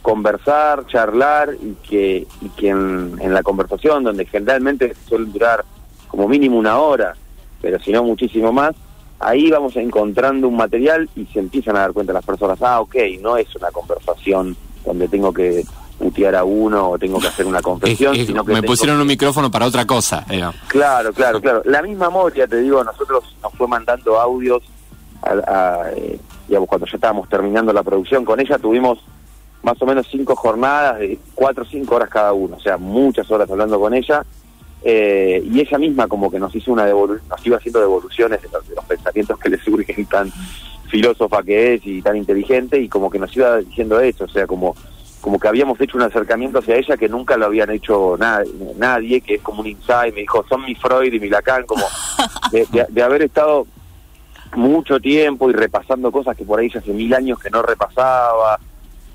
conversar, 0.02 0.86
charlar 0.88 1.56
y 1.62 1.74
que, 1.88 2.28
y 2.42 2.50
que 2.50 2.70
en, 2.70 3.16
en 3.20 3.34
la 3.34 3.44
conversación, 3.44 4.04
donde 4.04 4.26
generalmente 4.26 4.94
suele 5.08 5.26
durar 5.26 5.66
como 6.08 6.28
mínimo 6.28 6.58
una 6.58 6.78
hora, 6.80 7.16
pero 7.62 7.80
si 7.80 7.92
no 7.92 8.04
muchísimo 8.04 8.52
más, 8.54 8.76
ahí 9.20 9.50
vamos 9.50 9.76
encontrando 9.76 10.48
un 10.48 10.58
material 10.58 11.10
y 11.16 11.26
se 11.28 11.40
empiezan 11.40 11.76
a 11.76 11.80
dar 11.82 11.94
cuenta 11.94 12.14
las 12.14 12.26
personas, 12.26 12.62
ah, 12.62 12.82
ok, 12.82 12.96
no 13.22 13.38
es 13.38 13.54
una 13.56 13.72
conversación 13.72 14.56
donde 14.86 15.08
tengo 15.08 15.34
que 15.34 15.64
putear 15.98 16.36
a 16.36 16.44
uno 16.44 16.92
o 16.92 17.00
tengo 17.00 17.20
que 17.20 17.28
hacer 17.28 17.46
una 17.46 17.58
Es- 17.60 17.64
confesión, 17.64 18.16
es- 18.16 18.28
sino 18.28 18.46
que 18.46 18.54
me 18.54 18.64
pusieron 18.64 18.98
que- 18.98 19.02
un 19.02 19.08
micrófono 19.08 19.50
para 19.50 19.66
otra 19.66 19.86
cosa. 19.86 20.26
Claro, 20.68 21.12
claro, 21.14 21.42
claro. 21.42 21.62
La 21.66 21.82
misma 21.82 22.10
Moria, 22.10 22.48
te 22.48 22.62
digo, 22.62 22.84
nosotros 22.84 23.24
nos 23.42 23.54
fue 23.54 23.68
mandando 23.68 24.20
audios, 24.20 24.62
a, 25.24 25.32
a, 25.86 25.92
eh, 25.94 26.20
digamos, 26.48 26.70
cuando 26.70 26.86
ya 26.86 26.96
estábamos 26.96 27.28
terminando 27.28 27.74
la 27.74 27.82
producción 27.84 28.24
con 28.24 28.40
ella, 28.40 28.58
tuvimos 28.60 29.00
más 29.64 29.82
o 29.82 29.86
menos 29.88 30.08
cinco 30.10 30.36
jornadas 30.36 31.00
de 31.00 31.18
cuatro 31.34 31.64
o 31.64 31.66
cinco 31.68 31.96
horas 31.96 32.10
cada 32.10 32.32
uno, 32.32 32.56
o 32.56 32.60
sea, 32.60 32.78
muchas 32.78 33.30
horas 33.32 33.50
hablando 33.50 33.80
con 33.80 33.94
ella, 33.96 34.24
eh, 34.84 35.42
y 35.52 35.60
ella 35.60 35.78
misma 35.78 36.08
como 36.08 36.30
que 36.32 36.40
nos 36.40 36.54
hizo 36.56 36.72
una 36.72 36.88
devolu- 36.88 37.20
nos 37.30 37.46
iba 37.46 37.58
haciendo 37.58 37.80
devoluciones 37.80 38.42
de 38.42 38.50
los, 38.50 38.68
de 38.68 38.76
los 38.76 38.86
pensamientos 38.86 39.40
que 39.40 39.50
le 39.50 39.58
surgen 39.60 40.06
tan 40.06 40.32
filósofa 40.90 41.44
que 41.44 41.74
es 41.74 41.82
y 41.86 42.02
tan 42.02 42.16
inteligente, 42.16 42.80
y 42.80 42.88
como 42.88 43.10
que 43.10 43.20
nos 43.20 43.36
iba 43.36 43.58
diciendo 43.58 44.00
eso, 44.00 44.24
o 44.26 44.30
sea, 44.30 44.48
como 44.48 44.76
como 45.20 45.40
que 45.40 45.48
habíamos 45.48 45.82
hecho 45.82 45.98
un 45.98 46.04
acercamiento 46.04 46.60
hacia 46.60 46.78
ella 46.78 46.96
que 46.96 47.10
nunca 47.10 47.36
lo 47.36 47.48
habían 47.48 47.70
hecho 47.72 48.16
na- 48.18 48.44
nadie, 48.78 49.20
que 49.20 49.36
es 49.36 49.42
como 49.42 49.60
un 49.62 49.68
insight, 49.68 50.14
me 50.14 50.22
dijo, 50.22 50.46
son 50.48 50.64
mi 50.64 50.74
Freud 50.76 51.12
y 51.12 51.20
mi 51.20 51.28
Lacan, 51.28 51.66
como 51.66 51.84
de, 52.52 52.66
de- 52.72 52.86
de 52.88 53.02
haber 53.04 53.24
estado 53.24 53.66
mucho 54.56 55.00
tiempo 55.02 55.50
y 55.50 55.54
repasando 55.54 56.12
cosas 56.12 56.38
que 56.38 56.46
por 56.46 56.60
ahí 56.60 56.70
ya 56.70 56.80
hace 56.80 56.94
mil 56.94 57.14
años 57.14 57.40
que 57.40 57.50
no 57.50 57.62
repasaba, 57.62 58.58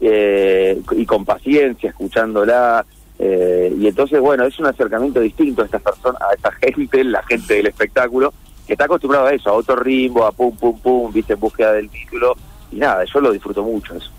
eh, 0.01 0.83
y 0.97 1.07
con 1.07 1.25
paciencia, 1.25 1.91
escuchándola, 1.91 2.85
eh, 3.19 3.75
y 3.79 3.87
entonces, 3.87 4.21
bueno, 4.21 4.45
es 4.45 4.59
un 4.59 4.67
acercamiento 4.67 5.21
distinto 5.21 5.63
a 5.63 5.65
estas 5.67 5.83
personas, 5.83 6.21
a 6.23 6.35
esta 6.35 6.53
gente, 6.53 7.05
la 7.05 7.23
gente 7.25 7.55
del 7.55 7.67
espectáculo, 7.67 8.33
que 8.67 8.73
está 8.75 8.85
acostumbrado 8.85 9.27
a 9.27 9.33
eso, 9.33 9.51
a 9.51 9.55
otro 9.55 9.77
ritmo, 9.77 10.25
a 10.25 10.33
pum, 10.33 10.57
pum, 10.57 10.79
pum, 10.79 11.13
viste, 11.13 11.35
búsqueda 11.35 11.73
del 11.73 11.89
título, 11.91 12.35
y 12.71 12.77
nada, 12.77 13.05
yo 13.05 13.21
lo 13.21 13.33
disfruto 13.33 13.63
mucho 13.63 13.95
eso. 13.95 14.11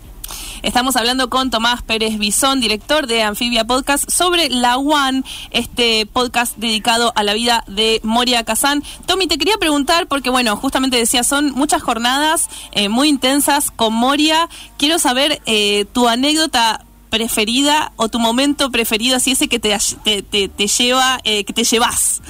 Estamos 0.63 0.95
hablando 0.95 1.29
con 1.29 1.50
Tomás 1.50 1.81
Pérez 1.81 2.17
Bisón, 2.17 2.62
director 2.62 3.05
de 3.05 3.21
Anfibia 3.21 3.65
Podcast, 3.65 4.09
sobre 4.09 4.50
La 4.50 4.77
One, 4.77 5.23
este 5.51 6.05
podcast 6.05 6.55
dedicado 6.55 7.12
a 7.17 7.23
la 7.23 7.33
vida 7.33 7.65
de 7.67 8.00
Moria 8.03 8.45
Kazan. 8.45 8.81
Tommy, 9.05 9.27
te 9.27 9.38
quería 9.38 9.57
preguntar, 9.57 10.07
porque 10.07 10.29
bueno, 10.29 10.55
justamente 10.55 10.95
decía, 10.95 11.25
son 11.25 11.51
muchas 11.51 11.81
jornadas 11.81 12.50
eh, 12.71 12.88
muy 12.88 13.09
intensas 13.09 13.71
con 13.71 13.93
Moria. 13.93 14.47
Quiero 14.77 15.00
saber 15.00 15.41
eh, 15.45 15.83
tu 15.91 16.07
anécdota 16.07 16.85
preferida 17.13 17.91
o 17.96 18.10
tu 18.10 18.17
momento 18.17 18.72
preferido, 18.72 19.17
así 19.17 19.34
ese 19.34 19.48
que 19.48 19.60
te, 19.60 19.77
te, 20.03 20.48
te, 20.50 20.67
lleva, 20.67 21.20
eh, 21.24 21.43
que 21.43 21.53
te 21.53 21.63
llevas 21.63 22.24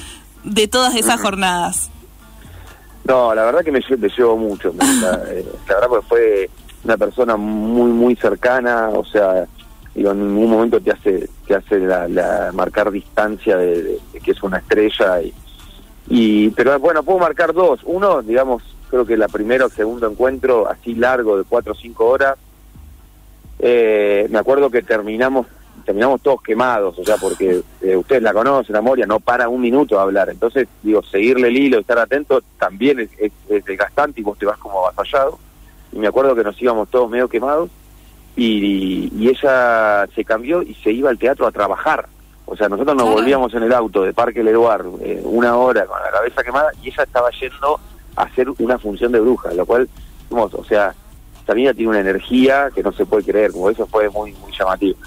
de 0.44 0.68
todas 0.68 0.94
esas 0.94 1.22
jornadas? 1.22 1.90
No, 3.04 3.34
la 3.34 3.46
verdad 3.46 3.64
que 3.64 3.72
me, 3.72 3.80
llevo 3.80 4.36
mucho. 4.36 4.74
la, 4.76 5.22
eh, 5.30 5.46
la 5.66 5.74
verdad 5.76 5.88
que 5.88 6.06
fue 6.06 6.50
una 6.84 6.98
persona 6.98 7.34
muy, 7.38 7.92
muy 7.92 8.14
cercana, 8.16 8.90
o 8.90 9.06
sea, 9.06 9.46
digo, 9.94 10.10
en 10.10 10.34
ningún 10.34 10.50
momento 10.50 10.78
te 10.78 10.90
hace 10.90 11.30
te 11.46 11.54
hace 11.54 11.78
la, 11.78 12.50
marcar 12.52 12.90
distancia 12.90 13.56
de, 13.56 13.98
que 14.22 14.32
es 14.32 14.42
una 14.42 14.58
estrella 14.58 15.22
y, 15.22 15.32
y 16.08 16.50
pero 16.50 16.78
bueno 16.78 17.02
puedo 17.02 17.20
marcar 17.20 17.52
dos 17.52 17.80
uno 17.84 18.20
digamos 18.20 18.62
creo 18.90 19.06
que 19.06 19.16
la 19.16 19.28
primera 19.28 19.66
o 19.66 19.68
segundo 19.68 20.10
encuentro 20.10 20.68
así 20.68 20.94
largo 20.94 21.38
de 21.38 21.44
cuatro 21.44 21.74
o 21.74 21.76
cinco 21.76 22.06
horas 22.06 22.36
eh, 23.58 24.26
me 24.30 24.38
acuerdo 24.38 24.70
que 24.70 24.82
terminamos 24.82 25.46
terminamos 25.84 26.22
todos 26.22 26.40
quemados 26.40 26.98
o 26.98 27.04
sea 27.04 27.16
porque 27.18 27.60
eh, 27.82 27.96
ustedes 27.96 28.22
la 28.22 28.32
conocen 28.32 28.74
a 28.74 28.80
Moria 28.80 29.04
no 29.06 29.20
para 29.20 29.48
un 29.48 29.60
minuto 29.60 29.98
a 29.98 30.02
hablar. 30.02 30.30
Entonces 30.30 30.68
digo 30.82 31.02
seguirle 31.02 31.48
el 31.48 31.56
hilo 31.56 31.78
estar 31.78 31.98
atento 31.98 32.42
también 32.58 33.00
es, 33.00 33.10
es, 33.18 33.32
es 33.48 33.64
desgastante 33.64 34.20
y 34.20 34.24
vos 34.24 34.38
te 34.38 34.46
vas 34.46 34.58
como 34.58 34.86
avasallado. 34.86 35.38
Y 35.92 35.98
me 35.98 36.08
acuerdo 36.08 36.34
que 36.34 36.42
nos 36.42 36.60
íbamos 36.60 36.88
todos 36.88 37.10
medio 37.10 37.28
quemados 37.28 37.70
y, 38.36 39.28
ella 39.28 40.06
se 40.14 40.24
cambió 40.24 40.62
y 40.62 40.74
se 40.74 40.90
iba 40.92 41.10
al 41.10 41.18
teatro 41.18 41.46
a 41.46 41.52
trabajar. 41.52 42.06
O 42.46 42.56
sea, 42.56 42.68
nosotros 42.68 42.96
nos 42.96 43.08
volvíamos 43.08 43.54
en 43.54 43.62
el 43.62 43.72
auto 43.72 44.02
de 44.02 44.12
Parque 44.12 44.42
Leroar 44.42 44.84
eh, 45.00 45.20
una 45.24 45.56
hora 45.56 45.86
con 45.86 45.98
la 46.02 46.10
cabeza 46.10 46.42
quemada 46.42 46.70
y 46.82 46.88
ella 46.88 47.02
estaba 47.04 47.30
yendo 47.30 47.80
a 48.16 48.22
hacer 48.22 48.48
una 48.58 48.78
función 48.78 49.12
de 49.12 49.20
bruja, 49.20 49.52
lo 49.54 49.64
cual, 49.64 49.88
o 50.30 50.64
sea, 50.64 50.94
también 51.44 51.74
tiene 51.74 51.90
una 51.90 52.00
energía 52.00 52.70
que 52.74 52.82
no 52.82 52.92
se 52.92 53.06
puede 53.06 53.24
creer, 53.24 53.52
como 53.52 53.70
eso 53.70 53.86
fue 53.86 54.08
muy, 54.10 54.32
muy 54.34 54.52
llamativo. 54.56 54.98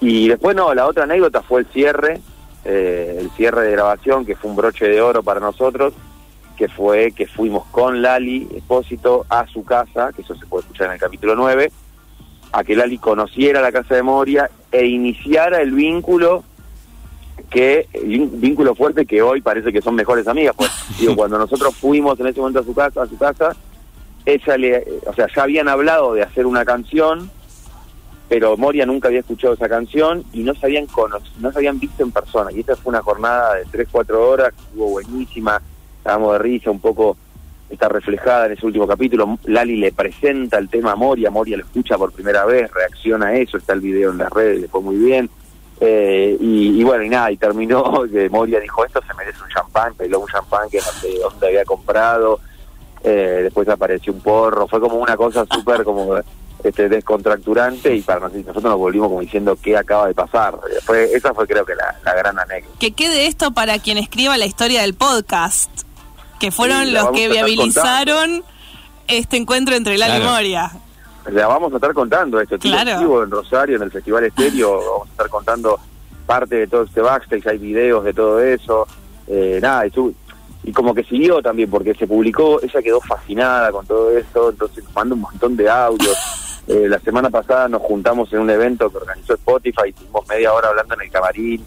Y 0.00 0.28
después, 0.28 0.56
no, 0.56 0.72
la 0.74 0.86
otra 0.86 1.04
anécdota 1.04 1.42
fue 1.42 1.60
el 1.60 1.66
cierre, 1.66 2.20
eh, 2.64 3.18
el 3.20 3.30
cierre 3.32 3.66
de 3.66 3.72
grabación, 3.72 4.24
que 4.24 4.36
fue 4.36 4.50
un 4.50 4.56
broche 4.56 4.88
de 4.88 5.00
oro 5.00 5.22
para 5.22 5.40
nosotros, 5.40 5.92
que 6.56 6.68
fue 6.68 7.12
que 7.12 7.26
fuimos 7.26 7.66
con 7.70 8.02
Lali 8.02 8.48
Espósito 8.54 9.24
a 9.28 9.46
su 9.46 9.64
casa, 9.64 10.12
que 10.14 10.22
eso 10.22 10.34
se 10.34 10.46
puede 10.46 10.62
escuchar 10.62 10.88
en 10.88 10.94
el 10.94 11.00
capítulo 11.00 11.34
9, 11.34 11.70
a 12.52 12.64
que 12.64 12.76
Lali 12.76 12.98
conociera 12.98 13.60
la 13.60 13.72
casa 13.72 13.94
de 13.94 14.02
Moria 14.02 14.50
e 14.70 14.86
iniciara 14.86 15.60
el 15.60 15.72
vínculo 15.72 16.44
que 17.48 17.88
vínculo 18.04 18.74
fuerte 18.74 19.06
que 19.06 19.22
hoy 19.22 19.40
parece 19.40 19.72
que 19.72 19.80
son 19.80 19.94
mejores 19.94 20.28
amigas 20.28 20.54
pues 20.56 20.70
digo 20.98 21.16
cuando 21.16 21.38
nosotros 21.38 21.74
fuimos 21.74 22.20
en 22.20 22.26
ese 22.26 22.38
momento 22.38 22.60
a 22.60 22.64
su 22.64 22.74
casa 22.74 23.02
a 23.02 23.06
su 23.06 23.16
casa 23.16 23.56
ella 24.26 24.56
le 24.56 24.84
o 25.06 25.12
sea 25.14 25.26
ya 25.34 25.42
habían 25.42 25.68
hablado 25.68 26.14
de 26.14 26.22
hacer 26.22 26.46
una 26.46 26.64
canción 26.64 27.30
pero 28.28 28.56
Moria 28.56 28.86
nunca 28.86 29.08
había 29.08 29.20
escuchado 29.20 29.54
esa 29.54 29.68
canción 29.68 30.24
y 30.32 30.42
no 30.42 30.54
se 30.54 30.66
habían 30.66 30.86
no 31.40 31.52
se 31.52 31.58
habían 31.58 31.80
visto 31.80 32.02
en 32.02 32.12
persona 32.12 32.52
y 32.52 32.60
esta 32.60 32.76
fue 32.76 32.90
una 32.90 33.02
jornada 33.02 33.56
de 33.56 33.64
3 33.70 33.88
4 33.90 34.28
horas 34.28 34.54
estuvo 34.56 34.90
buenísima 34.90 35.60
estábamos 35.98 36.32
de 36.34 36.38
risa 36.38 36.70
un 36.70 36.80
poco 36.80 37.16
está 37.70 37.88
reflejada 37.88 38.46
en 38.46 38.52
ese 38.52 38.66
último 38.66 38.86
capítulo. 38.86 39.38
Lali 39.44 39.76
le 39.76 39.92
presenta 39.92 40.58
el 40.58 40.68
tema 40.68 40.92
a 40.92 40.96
Moria, 40.96 41.30
Moria 41.30 41.56
lo 41.56 41.64
escucha 41.64 41.96
por 41.96 42.12
primera 42.12 42.44
vez, 42.44 42.70
reacciona 42.72 43.28
a 43.28 43.36
eso, 43.36 43.56
está 43.56 43.72
el 43.72 43.80
video 43.80 44.10
en 44.10 44.18
las 44.18 44.30
redes, 44.30 44.60
le 44.60 44.68
fue 44.68 44.80
muy 44.80 44.96
bien. 44.96 45.30
Eh, 45.82 46.36
y, 46.38 46.82
bueno, 46.84 47.04
y 47.04 47.08
nada, 47.08 47.30
y 47.30 47.38
terminó 47.38 48.02
que 48.12 48.28
Moria 48.28 48.60
dijo, 48.60 48.84
esto 48.84 49.00
se 49.06 49.14
merece 49.14 49.42
un 49.42 49.48
champán, 49.48 49.94
peló 49.94 50.20
un 50.20 50.26
champán 50.26 50.68
que 50.68 50.78
no 50.78 51.00
sé 51.00 51.08
dónde 51.18 51.46
había 51.46 51.64
comprado, 51.64 52.40
eh, 53.04 53.40
después 53.42 53.68
apareció 53.68 54.12
un 54.12 54.20
porro, 54.20 54.66
fue 54.68 54.80
como 54.80 54.96
una 54.96 55.16
cosa 55.16 55.44
súper 55.50 55.84
como 55.84 56.16
este 56.62 56.90
descontracturante 56.90 57.94
y 57.94 58.02
para 58.02 58.28
nosotros 58.28 58.62
nos 58.62 58.76
volvimos 58.76 59.08
como 59.08 59.20
diciendo 59.20 59.56
qué 59.62 59.76
acaba 59.76 60.08
de 60.08 60.14
pasar. 60.14 60.58
Fue, 60.84 61.04
esa 61.14 61.32
fue 61.32 61.46
creo 61.46 61.64
que 61.64 61.74
la, 61.74 61.96
la 62.04 62.14
gran 62.14 62.38
anécdota. 62.38 62.76
Que 62.78 62.92
quede 62.92 63.26
esto 63.26 63.52
para 63.52 63.78
quien 63.78 63.96
escriba 63.96 64.36
la 64.36 64.46
historia 64.46 64.82
del 64.82 64.94
podcast 64.94 65.70
que 66.40 66.50
fueron 66.50 66.92
los 66.92 67.10
que 67.10 67.28
viabilizaron 67.28 68.42
este 69.06 69.36
encuentro 69.36 69.76
entre 69.76 69.98
la 69.98 70.18
y 70.18 70.22
Moria. 70.22 70.72
La 71.30 71.46
vamos 71.46 71.72
a 71.72 71.76
estar 71.76 71.92
contando 71.92 72.40
esto. 72.40 72.58
Claro. 72.58 73.22
en 73.22 73.30
Rosario, 73.30 73.76
en 73.76 73.82
el 73.82 73.90
Festival 73.90 74.24
Estéreo, 74.24 74.78
vamos 74.90 75.08
a 75.08 75.10
estar 75.10 75.28
contando 75.28 75.78
parte 76.26 76.56
de 76.56 76.66
todo 76.66 76.84
este 76.84 77.00
backstage, 77.02 77.46
hay 77.46 77.58
videos 77.58 78.04
de 78.04 78.14
todo 78.14 78.40
eso. 78.40 78.86
Eh, 79.26 79.58
nada, 79.60 79.86
y, 79.86 79.90
y, 80.70 80.72
como 80.72 80.94
que 80.94 81.04
siguió 81.04 81.42
también, 81.42 81.70
porque 81.70 81.94
se 81.94 82.06
publicó, 82.06 82.60
ella 82.62 82.82
quedó 82.82 83.00
fascinada 83.00 83.70
con 83.72 83.86
todo 83.86 84.16
esto, 84.16 84.50
entonces 84.50 84.84
mandó 84.94 85.14
un 85.14 85.22
montón 85.22 85.56
de 85.56 85.68
audios. 85.68 86.16
Eh, 86.68 86.86
la 86.88 87.00
semana 87.00 87.30
pasada 87.30 87.68
nos 87.68 87.82
juntamos 87.82 88.32
en 88.32 88.38
un 88.38 88.50
evento 88.50 88.90
que 88.90 88.98
organizó 88.98 89.34
Spotify, 89.34 89.88
estuvimos 89.88 90.28
media 90.28 90.52
hora 90.52 90.68
hablando 90.68 90.94
en 90.94 91.00
el 91.00 91.10
camarín, 91.10 91.64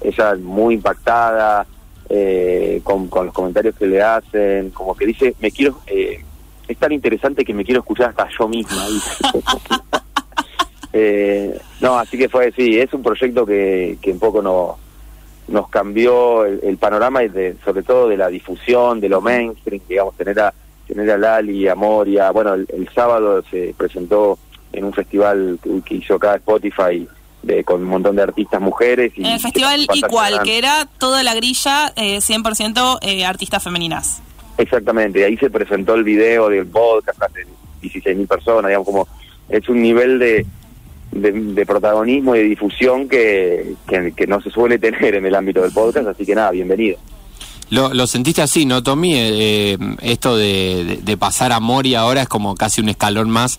ella 0.00 0.36
muy 0.36 0.74
impactada, 0.74 1.66
eh, 2.08 2.80
con, 2.84 3.08
los 3.10 3.34
comentarios 3.34 3.74
que 3.74 3.86
le 3.86 4.00
hacen, 4.00 4.70
como 4.70 4.94
que 4.94 5.06
dice, 5.06 5.34
me 5.40 5.50
quiero, 5.50 5.80
eh, 5.88 6.22
es 6.68 6.78
tan 6.78 6.92
interesante 6.92 7.44
que 7.44 7.54
me 7.54 7.64
quiero 7.64 7.80
escuchar 7.80 8.10
hasta 8.10 8.28
yo 8.38 8.46
misma. 8.46 8.86
eh, 10.92 11.58
no, 11.80 11.98
así 11.98 12.16
que 12.16 12.28
fue, 12.28 12.52
sí, 12.52 12.78
es 12.78 12.92
un 12.92 13.02
proyecto 13.02 13.44
que, 13.44 13.98
que 14.00 14.12
un 14.12 14.18
poco 14.20 14.40
no, 14.40 14.78
nos 15.48 15.68
cambió 15.68 16.44
el, 16.44 16.76
panorama 16.78 17.22
y 17.22 17.28
de, 17.28 17.56
sobre 17.64 17.82
todo 17.82 18.08
de 18.08 18.16
la 18.16 18.28
difusión, 18.28 19.00
de 19.00 19.08
lo 19.08 19.20
mainstream, 19.20 19.82
digamos, 19.88 20.16
tener 20.16 20.40
a, 20.40 20.54
tener 20.86 21.10
a 21.10 21.18
Lali, 21.18 21.68
a 21.68 21.74
Moria, 21.74 22.30
bueno, 22.30 22.54
el, 22.54 22.88
sábado 22.94 23.42
se 23.50 23.74
presentó 23.76 24.38
en 24.72 24.84
un 24.84 24.92
festival 24.92 25.58
que, 25.62 25.82
que 25.82 25.94
hizo 25.96 26.14
acá 26.14 26.36
Spotify 26.36 27.06
con 27.64 27.82
un 27.82 27.88
montón 27.88 28.16
de 28.16 28.22
artistas 28.22 28.60
mujeres. 28.60 29.12
Y, 29.16 29.26
el 29.26 29.40
festival 29.40 29.86
Igual, 29.94 30.42
que 30.42 30.58
era 30.58 30.86
toda 30.98 31.22
la 31.22 31.34
grilla 31.34 31.92
eh, 31.96 32.18
100% 32.18 32.98
eh, 33.02 33.24
artistas 33.24 33.62
femeninas. 33.62 34.22
Exactamente, 34.56 35.24
ahí 35.24 35.36
se 35.36 35.50
presentó 35.50 35.94
el 35.94 36.04
video 36.04 36.48
del 36.48 36.66
podcast, 36.66 37.20
hace 37.22 37.44
16.000 37.82 38.28
personas, 38.28 38.68
digamos, 38.68 38.86
como 38.86 39.08
es 39.48 39.68
un 39.68 39.82
nivel 39.82 40.18
de, 40.18 40.46
de, 41.14 41.66
protagonismo 41.66 42.34
y 42.34 42.40
de 42.40 42.44
difusión 42.44 43.08
que, 43.08 43.74
que, 43.86 44.26
no 44.26 44.40
se 44.40 44.50
suele 44.50 44.78
tener 44.78 45.14
en 45.14 45.26
el 45.26 45.34
ámbito 45.34 45.62
del 45.62 45.72
podcast, 45.72 46.08
así 46.08 46.24
que 46.24 46.34
nada, 46.34 46.50
bienvenido. 46.50 46.98
Lo, 47.70 47.94
lo 47.94 48.06
sentiste 48.06 48.42
así, 48.42 48.66
¿no, 48.66 48.82
Tommy? 48.82 49.14
Eh, 49.14 49.72
eh, 49.72 49.78
esto 50.02 50.36
de, 50.36 51.00
de, 51.02 51.16
pasar 51.16 51.52
a 51.52 51.60
Mori 51.60 51.94
ahora 51.94 52.22
es 52.22 52.28
como 52.28 52.54
casi 52.54 52.80
un 52.80 52.90
escalón 52.90 53.30
más 53.30 53.58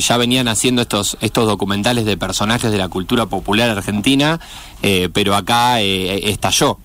ya 0.00 0.16
venían 0.16 0.48
haciendo 0.48 0.82
estos, 0.82 1.16
estos 1.20 1.46
documentales 1.46 2.04
de 2.04 2.16
personajes 2.16 2.70
de 2.70 2.78
la 2.78 2.88
cultura 2.88 3.26
popular 3.26 3.70
argentina, 3.70 4.40
eh, 4.82 5.08
pero 5.12 5.34
acá 5.34 5.80
eh, 5.80 6.30
estalló. 6.30 6.78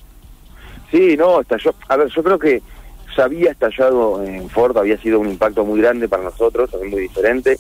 Sí, 0.92 1.16
no, 1.18 1.42
estalló. 1.42 1.74
A 1.88 1.98
ver, 1.98 2.10
yo 2.10 2.24
creo 2.24 2.40
que 2.40 2.62
ya 3.16 3.24
había 3.24 3.52
estallado 3.52 4.24
en 4.24 4.50
Ford, 4.50 4.78
había 4.78 4.98
sido 4.98 5.20
un 5.20 5.30
impacto 5.30 5.66
muy 5.66 5.82
grande 5.82 6.08
para 6.08 6.24
nosotros, 6.24 6.70
también 6.70 6.92
muy 6.92 7.02
diferente. 7.02 7.58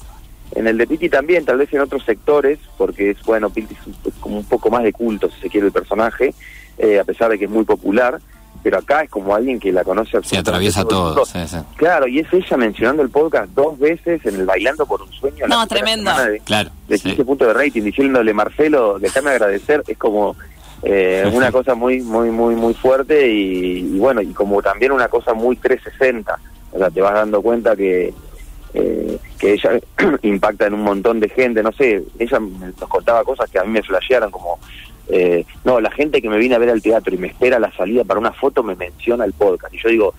En 0.55 0.67
el 0.67 0.77
de 0.77 0.87
Piti 0.87 1.09
también, 1.09 1.45
tal 1.45 1.57
vez 1.57 1.71
en 1.73 1.81
otros 1.81 2.03
sectores, 2.03 2.59
porque 2.77 3.11
es, 3.11 3.21
bueno, 3.23 3.49
Piti 3.49 3.75
es 4.05 4.13
como 4.19 4.37
un 4.37 4.45
poco 4.45 4.69
más 4.69 4.83
de 4.83 4.93
culto, 4.93 5.29
si 5.29 5.41
se 5.41 5.49
quiere, 5.49 5.67
el 5.67 5.73
personaje, 5.73 6.33
eh, 6.77 6.99
a 6.99 7.03
pesar 7.03 7.29
de 7.29 7.37
que 7.37 7.45
es 7.45 7.51
muy 7.51 7.65
popular 7.65 8.19
pero 8.61 8.77
acá 8.77 9.03
es 9.03 9.09
como 9.09 9.33
alguien 9.33 9.59
que 9.59 9.71
la 9.71 9.83
conoce 9.83 10.17
Se 10.23 10.37
atraviesa 10.37 10.83
todo. 10.85 11.23
Claro, 11.75 12.07
y 12.07 12.19
es 12.19 12.27
ella 12.33 12.57
mencionando 12.57 13.01
el 13.01 13.09
podcast 13.09 13.49
dos 13.53 13.79
veces 13.79 14.25
en 14.25 14.35
el 14.35 14.45
Bailando 14.45 14.85
por 14.85 15.01
un 15.01 15.11
Sueño. 15.13 15.47
No, 15.47 15.65
tremendo. 15.67 16.11
De, 16.23 16.39
claro. 16.41 16.69
De 16.87 16.99
15 16.99 17.23
puntos 17.23 17.47
de 17.47 17.53
rating, 17.53 17.83
diciéndole 17.83 18.33
Marcelo, 18.33 18.99
déjame 18.99 19.31
agradecer, 19.31 19.83
es 19.87 19.97
como 19.97 20.35
eh, 20.83 21.29
una 21.33 21.51
cosa 21.53 21.73
muy, 21.75 22.01
muy, 22.01 22.31
muy, 22.31 22.55
muy 22.55 22.73
fuerte 22.73 23.31
y, 23.31 23.97
bueno, 23.97 24.21
y 24.21 24.33
como 24.33 24.61
también 24.61 24.91
una 24.91 25.07
cosa 25.07 25.33
muy 25.33 25.55
360. 25.55 26.37
O 26.71 26.77
sea, 26.77 26.89
te 26.89 27.01
vas 27.01 27.13
dando 27.13 27.41
cuenta 27.41 27.75
que, 27.75 28.13
eh, 28.73 29.17
que 29.39 29.53
ella 29.53 29.79
impacta 30.21 30.67
en 30.67 30.73
un 30.73 30.83
montón 30.83 31.19
de 31.19 31.29
gente, 31.29 31.63
no 31.63 31.71
sé, 31.71 32.03
ella 32.19 32.39
nos 32.39 32.89
contaba 32.89 33.23
cosas 33.23 33.49
que 33.49 33.59
a 33.59 33.63
mí 33.63 33.71
me 33.71 33.83
flashearon 33.83 34.31
como 34.31 34.59
eh, 35.09 35.43
no, 35.63 35.81
la 35.81 35.89
gente 35.89 36.21
que 36.21 36.29
me 36.29 36.37
viene 36.37 36.55
a 36.55 36.59
ver 36.59 36.69
al 36.69 36.83
teatro 36.83 37.13
y 37.13 37.17
me 37.17 37.27
espera 37.27 37.59
la 37.59 37.71
salida 37.75 38.03
para 38.03 38.19
una 38.19 38.31
foto 38.31 38.63
me 38.63 38.75
menciona 38.75 39.25
el 39.25 39.33
podcast. 39.33 39.73
Y 39.73 39.79
yo 39.79 39.89
digo, 39.89 40.13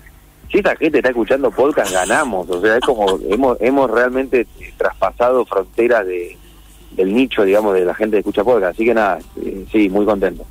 si 0.51 0.59
esta 0.59 0.77
gente 0.77 0.99
está 0.99 1.11
escuchando 1.11 1.51
podcast, 1.51 1.93
ganamos. 1.93 2.51
O 2.51 2.61
sea, 2.61 2.77
es 2.77 2.81
como, 2.81 3.19
hemos, 3.29 3.57
hemos 3.61 3.91
realmente 3.91 4.47
traspasado 4.77 5.45
fronteras 5.47 6.05
de, 6.07 6.37
del 6.91 7.15
nicho, 7.15 7.45
digamos, 7.45 7.75
de 7.75 7.85
la 7.85 7.95
gente 7.95 8.17
que 8.17 8.21
escucha 8.21 8.43
podcast. 8.43 8.75
Así 8.75 8.85
que 8.85 8.95
nada, 8.95 9.21
eh, 9.41 9.65
sí, 9.71 9.89
muy 9.89 10.05
contento. 10.05 10.45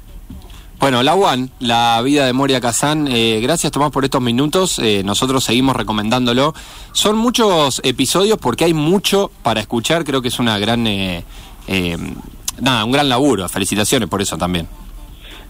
Bueno, 0.80 1.04
La 1.04 1.14
One, 1.14 1.50
la 1.60 2.02
vida 2.02 2.26
de 2.26 2.34
Moria 2.34 2.62
Kazán, 2.62 3.08
eh, 3.10 3.40
gracias 3.42 3.72
Tomás 3.72 3.92
por 3.92 4.06
estos 4.06 4.22
minutos, 4.22 4.82
nosotros 5.04 5.44
seguimos 5.44 5.76
recomendándolo. 5.76 6.54
Son 6.94 7.18
muchos 7.18 7.82
episodios 7.84 8.38
porque 8.38 8.64
hay 8.64 8.74
mucho 8.74 9.30
para 9.44 9.60
escuchar, 9.60 10.06
creo 10.06 10.22
que 10.22 10.30
es 10.30 10.40
una 10.40 10.58
gran 10.58 10.86
nada, 12.62 12.86
un 12.86 12.92
gran 12.92 13.10
laburo. 13.10 13.48
Felicitaciones 13.50 14.08
por 14.08 14.22
eso 14.22 14.38
también. 14.38 14.68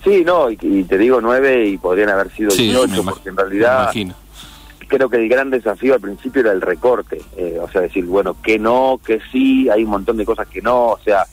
Sí, 0.04 0.24
no, 0.26 0.50
y, 0.50 0.58
te 0.84 0.98
digo 0.98 1.20
nueve 1.22 1.68
y 1.68 1.78
podrían 1.78 2.10
haber 2.10 2.32
sido 2.32 2.52
sí, 2.52 2.74
porque 3.04 3.30
en 3.30 3.38
realidad 3.38 3.92
creo 4.88 5.10
que 5.10 5.18
el 5.18 5.30
gran 5.30 5.50
desafío 5.50 5.94
al 5.94 6.02
principio 6.02 6.42
era 6.42 6.52
el 6.52 6.62
recorte. 6.62 7.22
Eh, 7.38 7.58
o 7.62 7.70
sea, 7.70 7.82
decir, 7.82 8.06
bueno, 8.06 8.36
que 8.42 8.58
no, 8.58 9.00
que 9.06 9.20
sí, 9.32 9.70
hay 9.70 9.84
un 9.84 9.92
montón 9.92 10.18
de 10.18 10.26
cosas 10.26 10.48
que 10.48 10.62
no, 10.62 10.88
o 10.88 11.00
sea, 11.00 11.26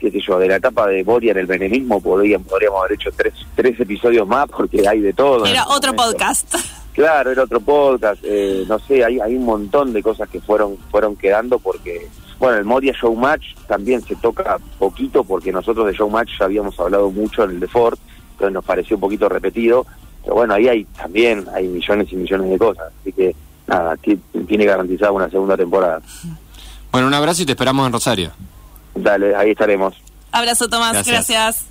qué 0.00 0.10
sé 0.10 0.20
yo, 0.26 0.38
de 0.38 0.48
la 0.48 0.56
etapa 0.56 0.86
de 0.86 1.04
Boria 1.04 1.32
en 1.32 1.38
el 1.38 1.46
venenismo 1.46 2.00
podríamos, 2.00 2.48
podríamos 2.48 2.80
haber 2.80 2.92
hecho 2.92 3.10
tres, 3.14 3.34
tres 3.54 3.78
episodios 3.78 4.26
más 4.26 4.48
porque 4.48 4.88
hay 4.88 5.00
de 5.00 5.12
todo. 5.12 5.44
Era 5.44 5.68
otro 5.68 5.94
podcast. 5.94 6.54
Claro, 6.92 7.30
era 7.30 7.44
otro 7.44 7.60
podcast, 7.60 8.20
eh, 8.24 8.64
no 8.66 8.78
sé, 8.80 9.04
hay, 9.04 9.20
hay 9.20 9.36
un 9.36 9.44
montón 9.44 9.92
de 9.92 10.02
cosas 10.02 10.28
que 10.28 10.40
fueron, 10.40 10.76
fueron 10.90 11.14
quedando 11.14 11.58
porque, 11.58 12.08
bueno, 12.38 12.58
el 12.58 12.64
Moria 12.64 12.92
Showmatch 12.92 13.54
también 13.68 14.02
se 14.02 14.16
toca 14.16 14.58
poquito 14.78 15.22
porque 15.22 15.52
nosotros 15.52 15.86
de 15.86 15.92
Showmatch 15.92 16.30
ya 16.38 16.46
habíamos 16.46 16.78
hablado 16.80 17.10
mucho 17.10 17.44
en 17.44 17.50
el 17.50 17.60
de 17.60 17.68
Ford, 17.68 17.96
entonces 18.32 18.52
nos 18.52 18.64
pareció 18.64 18.96
un 18.96 19.00
poquito 19.02 19.28
repetido, 19.28 19.86
pero 20.22 20.34
bueno, 20.34 20.54
ahí 20.54 20.68
hay 20.68 20.84
también 20.84 21.46
hay 21.54 21.68
millones 21.68 22.08
y 22.10 22.16
millones 22.16 22.50
de 22.50 22.58
cosas, 22.58 22.92
así 23.00 23.12
que 23.12 23.36
nada, 23.68 23.96
tiene 23.96 24.64
garantizada 24.64 25.12
una 25.12 25.30
segunda 25.30 25.56
temporada. 25.56 26.02
Bueno, 26.90 27.06
un 27.06 27.14
abrazo 27.14 27.42
y 27.42 27.46
te 27.46 27.52
esperamos 27.52 27.86
en 27.86 27.92
Rosario. 27.92 28.32
Dale, 28.94 29.34
ahí 29.34 29.50
estaremos. 29.50 29.94
Abrazo 30.32 30.68
Tomás, 30.68 31.06
gracias. 31.06 31.66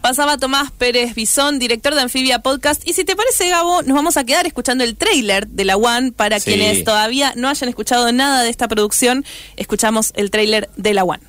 Pasaba 0.00 0.36
Tomás 0.36 0.72
Pérez 0.72 1.14
Bisón, 1.14 1.60
director 1.60 1.94
de 1.94 2.00
Anfibia 2.00 2.40
Podcast. 2.40 2.86
Y 2.86 2.92
si 2.92 3.04
te 3.04 3.14
parece, 3.14 3.48
Gabo, 3.48 3.82
nos 3.82 3.94
vamos 3.94 4.16
a 4.16 4.24
quedar 4.24 4.46
escuchando 4.46 4.82
el 4.82 4.96
trailer 4.96 5.46
de 5.46 5.64
la 5.64 5.76
One. 5.76 6.10
Para 6.10 6.40
quienes 6.40 6.82
todavía 6.82 7.32
no 7.36 7.48
hayan 7.48 7.68
escuchado 7.68 8.10
nada 8.10 8.42
de 8.42 8.50
esta 8.50 8.66
producción, 8.66 9.24
escuchamos 9.56 10.12
el 10.16 10.32
trailer 10.32 10.68
de 10.76 10.94
la 10.94 11.04
One. 11.04 11.22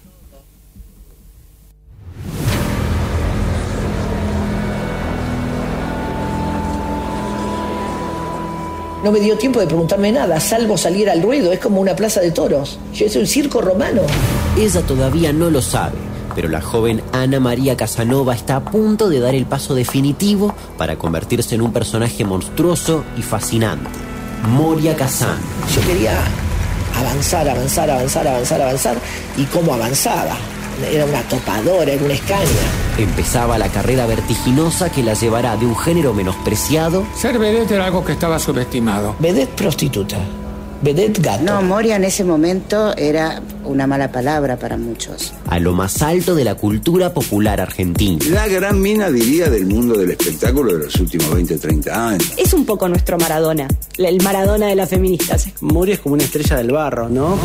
No 9.03 9.11
me 9.11 9.19
dio 9.19 9.37
tiempo 9.37 9.59
de 9.59 9.67
preguntarme 9.67 10.13
nada, 10.13 10.39
salvo 10.39 10.77
salir 10.77 11.09
al 11.09 11.21
ruedo, 11.21 11.51
es 11.51 11.59
como 11.59 11.81
una 11.81 11.93
plaza 11.93 12.21
de 12.21 12.31
toros. 12.31 12.79
Yo 12.93 13.05
es 13.05 13.15
un 13.17 13.27
circo 13.27 13.61
romano. 13.61 14.01
Ella 14.55 14.81
todavía 14.83 15.33
no 15.33 15.49
lo 15.49 15.63
sabe, 15.63 15.97
pero 16.35 16.47
la 16.47 16.61
joven 16.61 17.01
Ana 17.11 17.39
María 17.39 17.75
Casanova 17.75 18.35
está 18.35 18.57
a 18.57 18.63
punto 18.63 19.09
de 19.09 19.19
dar 19.19 19.33
el 19.33 19.47
paso 19.47 19.73
definitivo 19.73 20.53
para 20.77 20.95
convertirse 20.95 21.55
en 21.55 21.61
un 21.61 21.73
personaje 21.73 22.23
monstruoso 22.23 23.03
y 23.17 23.23
fascinante. 23.23 23.89
Moria 24.49 24.95
Kazan. 24.95 25.39
Yo 25.75 25.81
quería 25.81 26.19
avanzar, 26.95 27.49
avanzar, 27.49 27.89
avanzar, 27.89 28.27
avanzar, 28.27 28.61
avanzar. 28.61 28.97
¿Y 29.37 29.45
cómo 29.45 29.73
avanzaba? 29.73 30.37
era 30.91 31.05
una 31.05 31.21
topadora, 31.23 31.91
era 31.91 32.03
una 32.03 32.13
escaña. 32.13 32.43
Empezaba 32.97 33.57
la 33.57 33.69
carrera 33.69 34.05
vertiginosa 34.05 34.91
que 34.91 35.03
la 35.03 35.13
llevará 35.13 35.55
de 35.55 35.65
un 35.65 35.75
género 35.75 36.13
menospreciado. 36.13 37.05
Ser 37.15 37.39
vedette 37.39 37.75
era 37.75 37.85
algo 37.85 38.03
que 38.03 38.11
estaba 38.11 38.37
subestimado. 38.39 39.15
Vedette 39.19 39.55
prostituta. 39.55 40.17
Vedette 40.83 41.21
gato. 41.21 41.43
No, 41.45 41.61
Moria 41.61 41.95
en 41.95 42.03
ese 42.03 42.25
momento 42.25 42.93
era 42.97 43.41
una 43.63 43.87
mala 43.87 44.11
palabra 44.11 44.57
para 44.59 44.75
muchos. 44.75 45.31
A 45.47 45.57
lo 45.57 45.71
más 45.71 46.01
alto 46.01 46.35
de 46.35 46.43
la 46.43 46.55
cultura 46.55 47.13
popular 47.13 47.61
argentina. 47.61 48.19
La 48.29 48.49
gran 48.49 48.81
mina, 48.81 49.09
diría, 49.09 49.49
del 49.49 49.65
mundo 49.65 49.97
del 49.97 50.11
espectáculo 50.11 50.73
de 50.73 50.83
los 50.83 50.95
últimos 50.97 51.33
20, 51.33 51.57
30 51.57 52.07
años. 52.09 52.33
Es 52.35 52.53
un 52.53 52.65
poco 52.65 52.89
nuestro 52.89 53.17
Maradona, 53.17 53.65
el 53.97 54.21
Maradona 54.21 54.67
de 54.67 54.75
las 54.75 54.89
feministas. 54.89 55.47
Moria 55.61 55.93
es 55.93 56.01
como 56.01 56.15
una 56.15 56.25
estrella 56.25 56.57
del 56.57 56.73
barro, 56.73 57.07
¿no? 57.07 57.39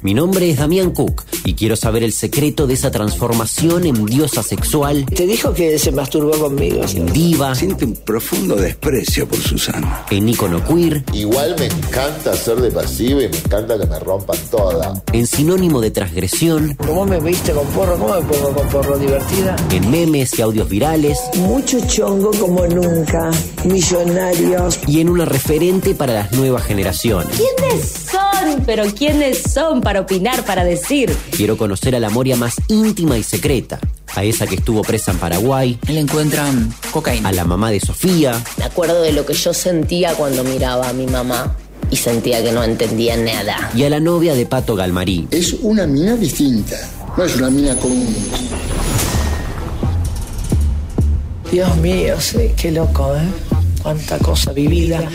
Mi 0.00 0.14
nombre 0.14 0.48
es 0.48 0.56
Damián 0.56 0.92
Cook 0.92 1.25
y 1.46 1.54
quiero 1.54 1.76
saber 1.76 2.02
el 2.02 2.12
secreto 2.12 2.66
de 2.66 2.74
esa 2.74 2.90
transformación 2.90 3.86
en 3.86 4.04
diosa 4.04 4.42
sexual. 4.42 5.06
Te 5.06 5.26
dijo 5.26 5.54
que 5.54 5.78
se 5.78 5.92
masturbó 5.92 6.32
conmigo. 6.32 6.82
En 6.92 7.12
diva. 7.12 7.54
Siente 7.54 7.84
un 7.84 7.94
profundo 7.94 8.56
desprecio 8.56 9.28
por 9.28 9.38
Susana. 9.38 10.04
En 10.10 10.28
icono 10.28 10.62
queer. 10.66 11.04
Igual 11.12 11.54
me 11.56 11.66
encanta 11.66 12.34
ser 12.34 12.56
de 12.56 12.72
pasivo 12.72 13.20
y 13.22 13.28
me 13.28 13.36
encanta 13.36 13.78
que 13.78 13.86
me 13.86 13.98
rompan 14.00 14.36
toda. 14.50 15.00
En 15.12 15.26
sinónimo 15.26 15.80
de 15.80 15.92
transgresión. 15.92 16.74
¿Cómo 16.84 17.06
me 17.06 17.20
viste 17.20 17.52
con 17.52 17.66
porro? 17.68 17.96
¿Cómo 17.96 18.14
me 18.14 18.22
pongo 18.22 18.52
con 18.52 18.68
porro 18.68 18.98
divertida? 18.98 19.54
En 19.70 19.88
memes 19.88 20.36
y 20.36 20.42
audios 20.42 20.68
virales. 20.68 21.18
Mucho 21.36 21.78
chongo 21.86 22.32
como 22.32 22.66
nunca. 22.66 23.30
Millonarios. 23.64 24.80
Y 24.88 25.00
en 25.00 25.10
una 25.10 25.24
referente 25.24 25.94
para 25.94 26.12
las 26.12 26.32
nuevas 26.32 26.64
generaciones. 26.64 27.28
¿Quiénes 27.36 27.88
son? 28.10 28.64
Pero 28.66 28.84
¿quiénes 28.96 29.42
son 29.42 29.80
para 29.80 30.00
opinar, 30.00 30.44
para 30.44 30.64
decir. 30.64 31.16
Quiero 31.36 31.58
conocer 31.58 31.94
a 31.94 32.00
la 32.00 32.08
Moria 32.08 32.34
más 32.34 32.54
íntima 32.68 33.18
y 33.18 33.22
secreta. 33.22 33.78
A 34.14 34.24
esa 34.24 34.46
que 34.46 34.54
estuvo 34.54 34.80
presa 34.80 35.10
en 35.10 35.18
Paraguay. 35.18 35.78
Le 35.86 36.00
encuentran 36.00 36.74
cocaína. 36.90 37.28
A 37.28 37.32
la 37.32 37.44
mamá 37.44 37.70
de 37.70 37.78
Sofía. 37.78 38.42
Me 38.56 38.64
acuerdo 38.64 39.02
de 39.02 39.12
lo 39.12 39.26
que 39.26 39.34
yo 39.34 39.52
sentía 39.52 40.14
cuando 40.14 40.42
miraba 40.44 40.88
a 40.88 40.94
mi 40.94 41.06
mamá 41.06 41.54
y 41.90 41.96
sentía 41.96 42.42
que 42.42 42.52
no 42.52 42.64
entendía 42.64 43.18
nada. 43.18 43.70
Y 43.74 43.82
a 43.82 43.90
la 43.90 44.00
novia 44.00 44.34
de 44.34 44.46
Pato 44.46 44.76
Galmarí. 44.76 45.28
Es 45.30 45.52
una 45.60 45.86
mina 45.86 46.16
distinta, 46.16 46.76
no 47.18 47.24
es 47.24 47.36
una 47.36 47.50
mina 47.50 47.76
común. 47.76 48.16
Dios 51.52 51.76
mío, 51.76 52.18
sí, 52.18 52.52
qué 52.56 52.72
loco, 52.72 53.14
¿eh? 53.14 53.28
Cuánta 53.82 54.18
cosa 54.18 54.52
vivida 54.52 55.06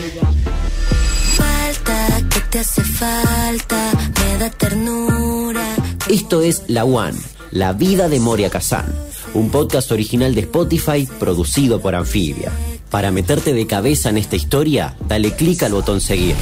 te 2.52 2.58
hace 2.58 2.84
falta, 2.84 3.92
me 4.20 4.38
da 4.38 4.50
ternura. 4.50 5.71
Esto 6.12 6.42
es 6.42 6.64
La 6.66 6.84
One, 6.84 7.18
la 7.52 7.72
vida 7.72 8.06
de 8.10 8.20
Moria 8.20 8.50
Kazan, 8.50 8.84
un 9.32 9.48
podcast 9.48 9.90
original 9.92 10.34
de 10.34 10.42
Spotify 10.42 11.08
producido 11.18 11.80
por 11.80 11.94
Anfibia. 11.94 12.52
Para 12.90 13.10
meterte 13.10 13.54
de 13.54 13.66
cabeza 13.66 14.10
en 14.10 14.18
esta 14.18 14.36
historia, 14.36 14.94
dale 15.08 15.32
clic 15.32 15.62
al 15.62 15.72
botón 15.72 16.02
seguir. 16.02 16.34